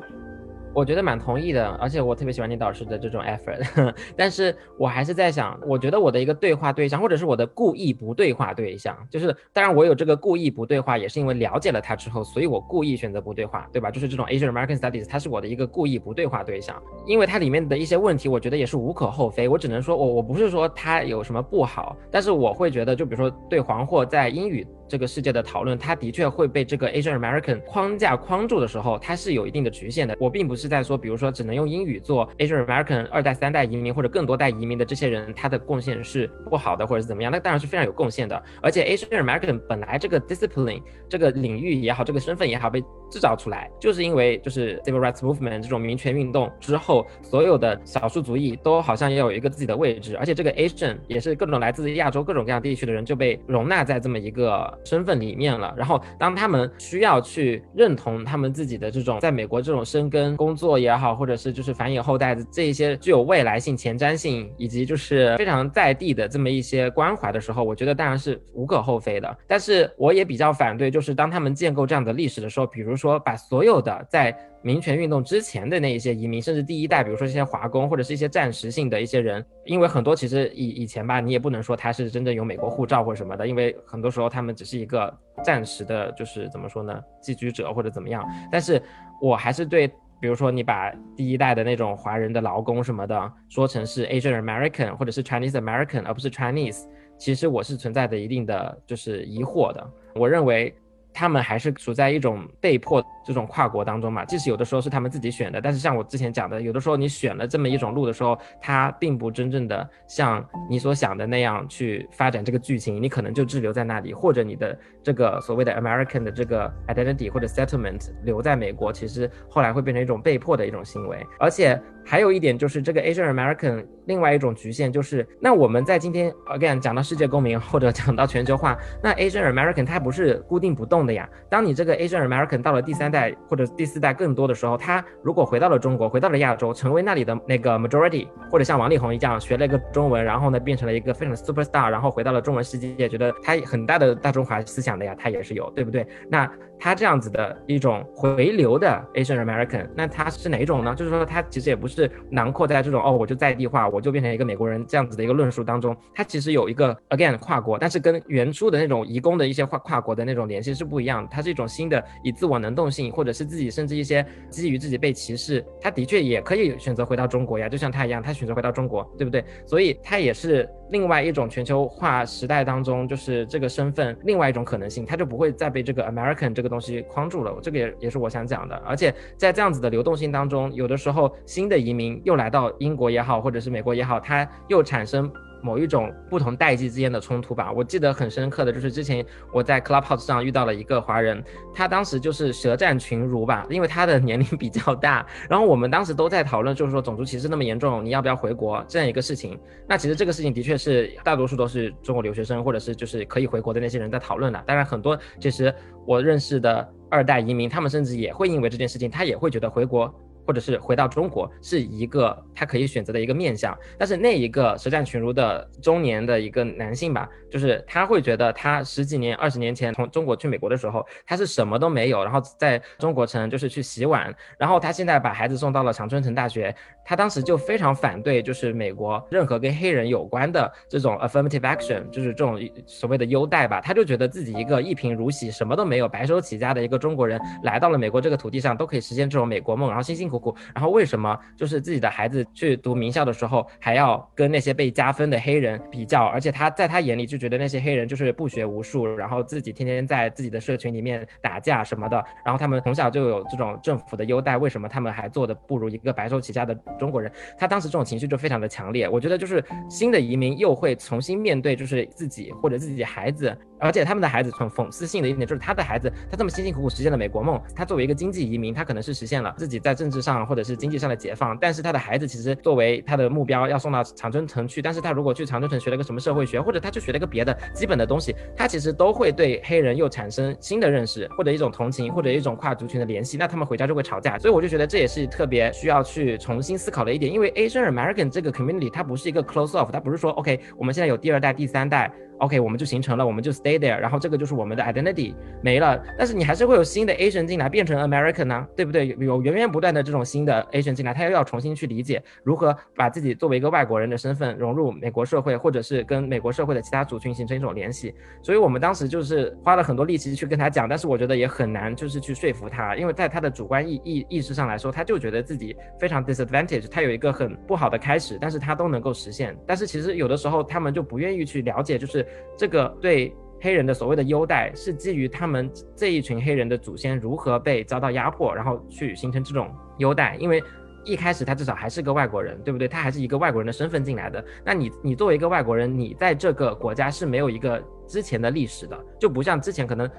[0.73, 13.91] 我觉得蛮同意的，而且我特别喜欢你导师的这种 effort， 但是我还是在想，我觉得我的一个对话对象，或者是我的故意不对话对象，就是当然我有这个故意不对话，也是因为了解了他之后，所以我故意选择不对话，对吧？
[13.91, 24.65] 就是这种 Asian American Studies，它是我的一个故意不对话对象，因为它里面的一些问题，我觉得也是无可厚非，我只能说我我不是说它有什么不好，但是我会觉得，就比如说对黄祸在英语。
[24.91, 30.17] 这个世界的讨论，它的确会被这个 Asian American 框架框住的时候，它是有一定的局限的。
[30.19, 37.31] 我并不是在说，比如说只能用英语做 Asian American 二代、三代移民或者更多代移民的这些人，他的贡献是不好的，或者是怎么样？
[37.31, 38.43] 那当然是非常有贡献的。
[38.61, 54.71] 而且 Asian American 本来这个 discipline 这个领域也好，这个身份也好，被制造出来，就是因为就是 Civil Rights Movement 这种民权运动之后，所有的少数族裔都好像也有一个自己的位置，而且这个 Asian 也是各种来自亚洲各种各样地区的人就被容纳在这么一个。
[54.85, 69.37] 身份里面了，然后当他们需要去认同他们自己的这种在美国这种生根工作也好，或者是就是繁衍后代的这一些具有未来性、前瞻性，以及就是非常在地的这么一些关怀的时候，我觉得当然是无可厚非的。
[69.47, 74.37] 但是我也比较反对，就是当他们建构这样的历史的时候，比如说把所有的在。
[74.63, 85.11] 民权运动之前的那一些移民，甚至第一代，比如说这些华工或者是一些暂时性的一些人，因为很多其实以以前吧，你也不能说他是真正有美国护照或者什么的，因为很多时候他们只是一个
[85.43, 88.23] 暂时的，就是怎么说呢，寄居者或者怎么样。
[88.51, 88.79] 但是
[89.19, 89.87] 我还是对，
[90.19, 96.83] 比如说你把第一代的那种华人的劳工什么的说成是 Asian American 或者是 Chinese American 而不是 Chinese，
[97.17, 99.83] 其实我是存在的一定的就是疑惑的。
[100.13, 100.71] 我认为。
[101.13, 131.29] 他们还是处在一种被迫这种跨国当中嘛，即使有的时候是他们自己选的，但是像我之前讲的，有的时候你选了这么一种路的时候，它并不真正的像你所想的那样去发展这个剧情，你可能就滞留在那里，或者你的这个所谓的 American 的这个 identity 或者 settlement 留在美国，其实后来会变成一种被迫的一种行为，而且还有一点就是这个 Asian American 另外一种局限就是，那我们在今天 again 讲到世界公民或者讲到全球化，那 Asian American 它不是固定不动的呀。
[131.49, 146.07] 当你这个 Asian American 到了第三代或者第四代更多的时候，他如果回到了中国，回到了亚洲，成为那里的那个 majority，或者像王力宏一样学了一个中文，然后呢变成了一个非常 super star，然后回到了中文世界，觉得他很大的大中华思想的呀，他也是有，对不对？
[146.29, 146.49] 那
[146.79, 150.95] 他这样子的一种回流的 Asian American，那他是哪一种呢？
[150.95, 155.95] 就是说他其实也不是囊括在这种哦，我就在地化，我就变成一个美国人这样子的一个论述当中。
[156.15, 161.29] 他其实有一个 again 跨国，但是跟原初的那种移工的一些跨跨国的那种联系是不一样的。
[161.31, 169.45] 它是一种新的以自我能动性，或者是自己甚至一些基于自己被歧视，他的确也可以选择回到中国呀，就像他一样，他选择回到中国，对不对？
[169.65, 176.71] 所以他也是另外一种全球化时代当中，就是这个身份另外一种可能性，他就不会再被这个 American 这个。
[176.71, 178.73] 东西框住了，这个也也是我想讲的。
[178.85, 185.29] 而且在这样子的流动性当中，有的时候新的移民又来到英国也好，或者是美国也好，它又产生。
[185.61, 191.43] 某一种不同代际之间的冲突吧，我记得很深刻的就是之前我在 Clubhouse 上遇到了一个华人，
[191.73, 199.59] 他当时就是舌战群儒吧，因为他的年龄比较大， 然后我们当时都在讨论，就是说种族歧视那么严重，你要不要回国这样一个事情。
[199.87, 205.73] 那其实这个事情的确是大多数都是中国留学生或者是就是可以回国的那些人在讨论的，当然很多其实
[206.05, 210.13] 我认识的二代移民，他们甚至也会因为这件事情，他也会觉得回国。
[210.45, 226.73] 或者是回到中国是一个他可以选择的一个面向，但是那一个舌战群儒的中年的一个男性吧，就是他会觉得他十几年、二十年前从中国去美国的时候，他是什么都没有，然后在中国城就是去洗碗，然后他现在把孩子送到了长春藤大学，
[227.05, 240.39] 他当时就非常反对，就是美国任何跟黑人有关的这种 affirmative action，就是这种所谓的优待吧，他就觉得自己一个一贫如洗、什么都没有、白手起家的一个中国人来到了美国这个土地上，都可以实现这种美国梦，然后辛辛苦
[240.73, 246.25] 然后为什么就是自己的孩子去读名校的时候，还要跟那些被加分的黑人比较？
[246.25, 252.23] 而且他在他眼里就觉得那些黑人就是不学无术，然后自己天天在自己的社群里面打架什么的。
[252.45, 257.31] 然后他们从小就有这种政府的优待，为什么他们还做的不如一个白手起家的中国人？
[257.57, 259.07] 他当时这种情绪就非常的强烈。
[259.07, 263.57] 我觉得就是新的移民又会重新面对，就是自己或者自己孩子。
[263.81, 271.57] 而且他们的孩子很讽刺性的一点就是，他的孩子他这么辛辛苦苦实现了美国梦，他作为一个经济移民，他可能是实现了自己在政治上或者是经济上的解放。
[271.59, 283.37] 但是他的孩子其实作为他的目标要送到长春城去，但是他如果去长春城学了个什么社会学，或者他去学了个别的基本的东西，他其实都会对黑人又产生新的认识，或者一种同情，或者一种跨族群的联系。
[283.37, 284.37] 那他们回家就会吵架。
[284.37, 292.11] 所以我就觉得这也是特别需要去重新思考的一点，因为 Asian American 这个 community 它不是一个 close off，它不是说 OK 我们现在有第二代、第三代。
[292.41, 299.15] OK，我们就形成了，我们就 stay there，然后这个就是我们的 identity 没了，但是你还是会有新的 Asian 进来变成 American 呢，对不对？
[299.19, 308.13] 有源源不断的这种新的 Asian 进来，他又要重新去理解如何把自己作为一个外国人的身份融入美国社会，或者是跟美国社会的其他族群形成一种联系。
[308.41, 319.55] 所以我们当时就是花了很多力气去跟他讲，但是我觉得也很难，就是去说服他，因为在他的主观意意意识上来说，他就觉得自己非常 disadvantage，他有一个很不好的开始，但是他都能够实现。
[319.67, 322.25] 但是其实有的时候他们就不愿意去了解，就是
[322.57, 323.35] 这个对。
[323.63, 330.35] 黑人的所谓的优待，是基于他们这一群黑人的祖先如何被遭到压迫，然后去形成这种优待。
[330.39, 330.63] 因为
[331.05, 332.87] 一开始他至少还是个外国人，对不对？
[332.87, 334.43] 他还是一个外国人的身份进来的。
[334.65, 340.09] 那你你作为一个外国人，你在这个国家是没有一个之前的历史的，就不像之前可能。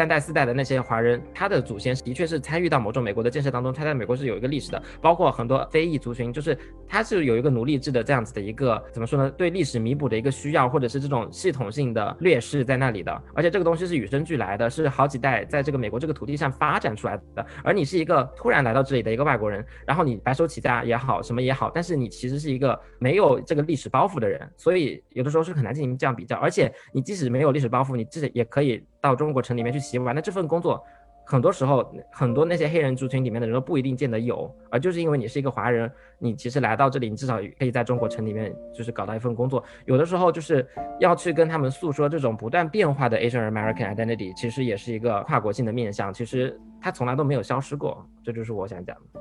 [0.00, 6.56] 三代四代的那些华人，他的祖先的确是参与到某种美国的建设当中，他在美国是有一个历史的，包括很多非裔族群，就是
[6.88, 9.30] 他是有一个奴隶制的这样子的一个怎么说呢？
[9.32, 13.12] 对历史弥补的一个需要，或者是这种系统性的劣势在那里的。
[13.34, 17.44] 而且这个东西是与生俱来的，是好几代在这个美国这个土地上发展出来的。
[17.62, 26.38] 而你是一个突然来到这里的一个外国人，然后你白手起家也好，什么也好，但是你其实是一个没有这个历史包袱的人，所以有的时候是很难进行这样比较。
[26.38, 28.82] 而且你即使没有历史包袱，你自己也可以。
[29.00, 30.84] 到中国城里面去洗碗，那这份工作，
[31.24, 39.62] 很多时候很多那些黑人族群里面的人都不一定见得有，而就是因为你是一个华人，你其实来到这里，你至少可以在中国城里面就是搞到一份工作。
[39.84, 40.66] 有的时候就是
[40.98, 49.20] 要去跟他们诉说这种不断变化的 Asian American identity，其实也是一个跨国性的面向，其实它从来都没有消失过，这就是我想讲的。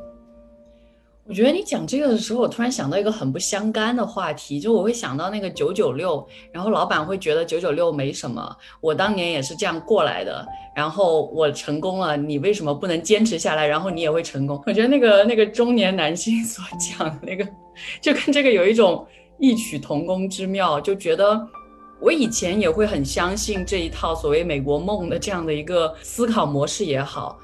[1.29, 10.43] 我觉得你讲这个的时候，我突然想到一个很不相干的话题，就我会想到那个九九六，然后老板会觉得九九六没什么，我当年也是这样过来的，
[10.75, 14.59] 然后我成功了，你为什么不能坚持下来，然后你也会成功？
[14.65, 17.47] 我觉得那个那个中年男性 所讲那个，
[18.01, 19.05] 就跟这个有一种
[19.37, 21.39] 异曲同工之妙，就觉得
[22.01, 27.37] 我以前也会很相信这一套所谓美国梦的这样的一个思考模式也好，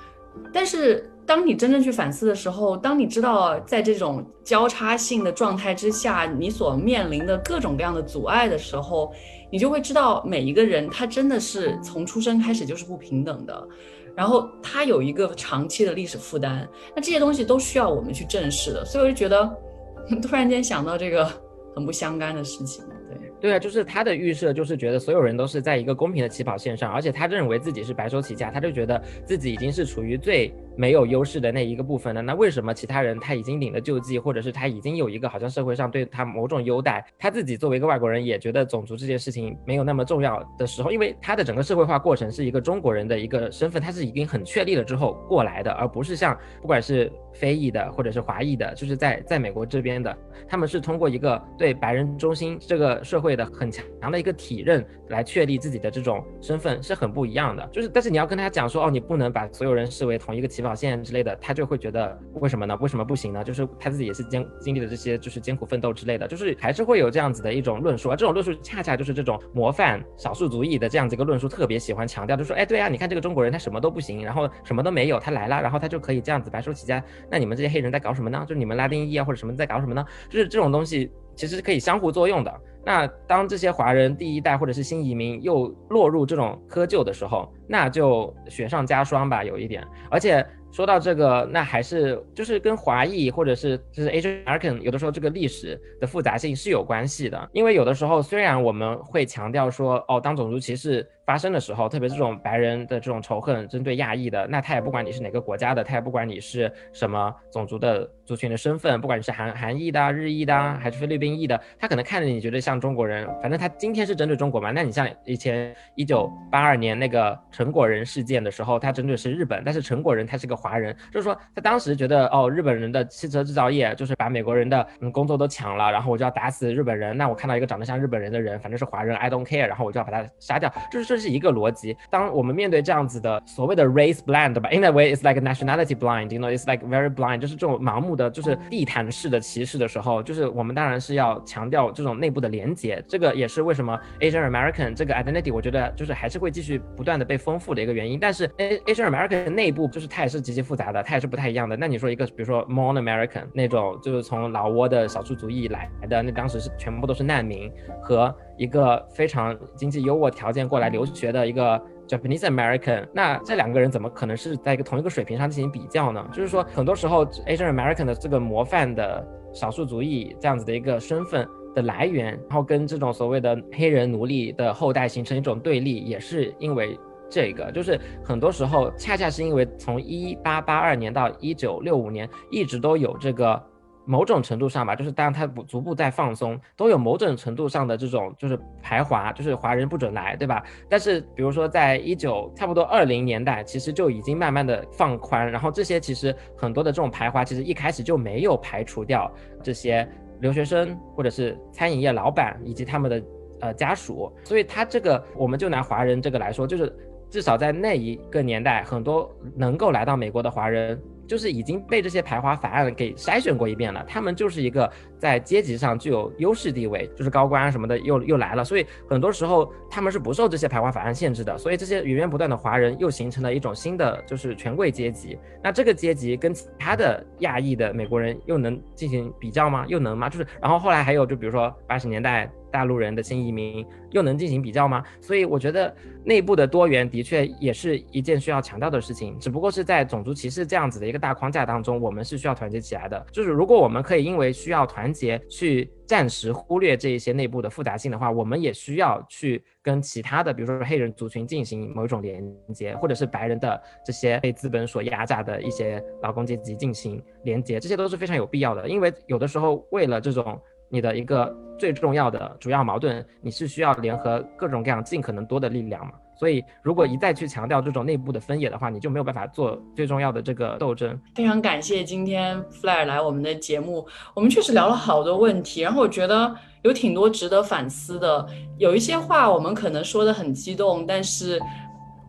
[0.52, 1.08] 但是。
[1.26, 9.12] 当你真正去反思的时候，当你知道在这种交叉性的状态之下，你所面临的各种各样的阻碍的时候，
[9.52, 13.68] 你就会知道每一个人他真的是从出生开始就是不平等的，
[14.16, 18.86] 然后他有一个长期的历史负担，那这些东西都需要我们去正视的。
[18.86, 19.52] 所以我就觉得，
[20.22, 21.28] 突然间想到这个
[21.76, 22.86] 很不相干的事情。
[23.10, 30.54] 对对啊，就是他的预设，就是觉得所有人都是在一个公平的起跑线上，而且他认为自己是白手起家，他就觉得自己已经是处于最。
[30.78, 32.22] 没有优势的那一个部分呢？
[32.22, 57.66] 那为什么其他人他已经领了救济，或者是他已经有一个好像社会上对他某种优待，他自己作为一个外国人也觉得种族这件事情没有那么重要的时候，因为他的整个社会化过程是一个中国人的一个身份，他是已经很确立了之后过来的，而不是像不管是非裔的或者是华裔的，就是在在美国这边的，他们是通过一个对白人中心这个社会的很强的一个体认来确立自己的这种身份是很不一样的。
[57.72, 60.65] 就是但是你要跟他讲说哦，你不能把所有人视为同一个起。
[60.66, 62.76] 表现之类的，他就会觉得为什么呢？
[62.82, 63.44] 为什么不行呢？
[63.44, 68.10] 就是他自己也是经经历了这些，就是艰苦奋斗之类的，就是还是会有这样子的一种论述。
[68.10, 77.04] 而这种论述恰恰就是这种模范少数族裔的这样子一个论述，特别喜欢强调，就说，哎，对啊，你看这个中国人他什么都不行，然后什么都没有，他来了，然后他就可以这样子白手起家。
[77.30, 78.44] 那你们这些黑人在搞什么呢？
[78.48, 80.04] 就你们拉丁裔啊或者什么在搞什么呢？
[80.30, 82.54] 就是这种东西其实是可以相互作用的。
[82.84, 89.84] 那当这些华人第一代或者是新移民又落入这种窠臼的时候，那就雪上加霜吧，有一点。
[90.10, 97.50] 而且说到这个，那还是就是跟华裔或者是就是 Asian American 有的时候这个历史的复杂性是有关系的。
[97.54, 101.08] 因为有的时候虽然我们会强调说，哦，当种族歧视。
[101.26, 114.70] 发生的时候，特别是这种白人的这种仇恨，针对亚裔的，那他也不管你是哪个国家的，他也不管你是什么种族的族群的身份，不管你是韩韩裔的、日裔的，还是菲律宾裔的，他可能看着你觉得像中国人，反正他今天是针对中国嘛。
[114.70, 127.18] 那你像以前一九八二年那个陈果仁事件的时候，他针对是日本，但是陈果仁他是个华人，就是说他当时觉得哦，日本人的汽车制造业就是把美国人的工作都抢了，然后我就要打死日本人。
[127.18, 131.15] 那我看到一个长得像日本人的人，反正是华人，I don't care，然后我就要把他杀掉，就是。
[131.16, 131.96] 这是一个逻辑。
[132.10, 143.02] 当我们面对这样子的所谓的 race blind 吧，in a way it's like nationality blind，you know，it's like very blind，就是这种盲目的，就是地毯式的歧视的时候，就是我们当然是要强调这种内部的连结。
[143.08, 148.20] 这个也是为什么 Asian American 这个 identity，我觉得就是还是会继续不断的被丰富的一个原因。
[148.20, 151.78] 但是 Asian American 内部就是它也是极其复杂的，它也是不太一样的。
[151.78, 157.72] 那你说一个，比如说 Mon American 那种，就是从老挝的少数族裔来的，那当时是全部都是难民
[158.04, 158.36] 和。
[158.58, 166.26] 一个非常经济优渥条件过来留学的一个 Japanese American，那这两个人怎么可能是在一个同一个水平上进行比较呢？
[166.32, 176.98] 就是说，很多时候 Asian American 的这个模范的少数族裔这样子的一个身份的来源，然后跟这种所谓的黑人奴隶的后代形成一种对立，也是因为
[177.30, 183.62] 这个，就是很多时候恰恰是因为从一八八二年到一九六五年一直都有这个。
[184.06, 190.64] 某种程度上吧，就是当然他逐步在放松，都有某种程度上的这种就是排华，就是华人不准来，对吧？
[190.88, 199.32] 但是比如说在一九差不多二零年代，其实就已经慢慢的放宽，然后这些其实很多的这种排华，其实一开始就没有排除掉
[199.64, 200.08] 这些
[200.40, 203.24] 留学生或者是餐饮业老板以及他们的
[203.62, 206.96] 呃家属，所以他这个我们就拿华人这个来说，就是
[207.30, 211.02] 至少在那一个年代，很多能够来到美国的华人。
[211.28, 225.38] 就是已经被这些排华法案给筛选过一遍了，他们就是一个在阶级上具有优势地位，就是高官啊什么的又又来了，所以很多时候他们是不受这些排华法案限制的，所以这些源源不断的华人又形成了一种新的就是权贵阶级。
[225.64, 229.86] 那这个阶级跟其他的亚裔的美国人又能进行比较吗？
[229.88, 230.30] 又能吗？
[230.30, 232.52] 就是然后后来还有就比如说八十年代。
[232.76, 235.02] 大陆人的新移民又能进行比较吗？
[235.22, 235.96] 所以我觉得
[236.26, 239.40] 内部的多元的确也是一件需要强调的事情。
[239.40, 243.26] 只不过是在种族歧视这样子的一个大框架当中，我们是需要团结起来的。
[243.32, 258.90] 就是如果我们可以因为需要团结去暂时忽略这一些内部的复杂性的话，我们也需要去跟其他的，比如说黑人族群进行某种连接，或者是白人的这些被资本所压榨的一些劳工阶级进行连接，这些都是非常有必要的。
[258.90, 260.60] 因为有的时候为了这种。
[260.96, 266.14] 你的一个最重要的主要矛盾，你是需要联合各种各样尽可能多的力量嘛？
[266.38, 271.20] 所以，如果一再去强调这种内部的分野的话，你就没有办法做最重要的这个斗争。
[271.36, 278.48] 非常感谢今天 Flair 来我们的节目，我们确实聊了好多问题，然后我觉得有挺多值得反思的。
[278.78, 281.60] 有一些话我们可能说的很激动，但是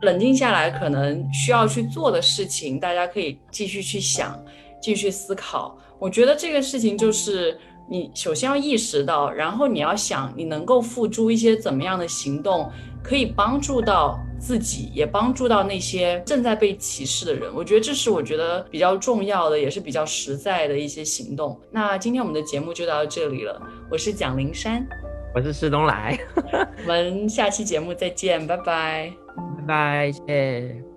[0.00, 4.36] 冷静下来，可能需要去做的事情，大家可以继续去想，
[4.82, 5.78] 继续思考。
[6.00, 7.56] 我觉得这个事情就是。
[7.88, 12.70] 你首先要意识到，然后你要想，你能够付诸一些怎么样的行动，
[13.02, 17.52] 可以帮助到自己，也帮助到那些正在被歧视的人。
[17.54, 21.58] 我觉得这是我觉得比较重要的，也是比较实在的一些行动。
[21.70, 23.60] 那今天我们的节目就到这里了，
[23.90, 24.84] 我是蒋灵山，
[25.34, 26.18] 我是施东来，
[26.82, 29.12] 我们下期节目再见，拜拜，
[29.58, 30.95] 拜拜，谢谢。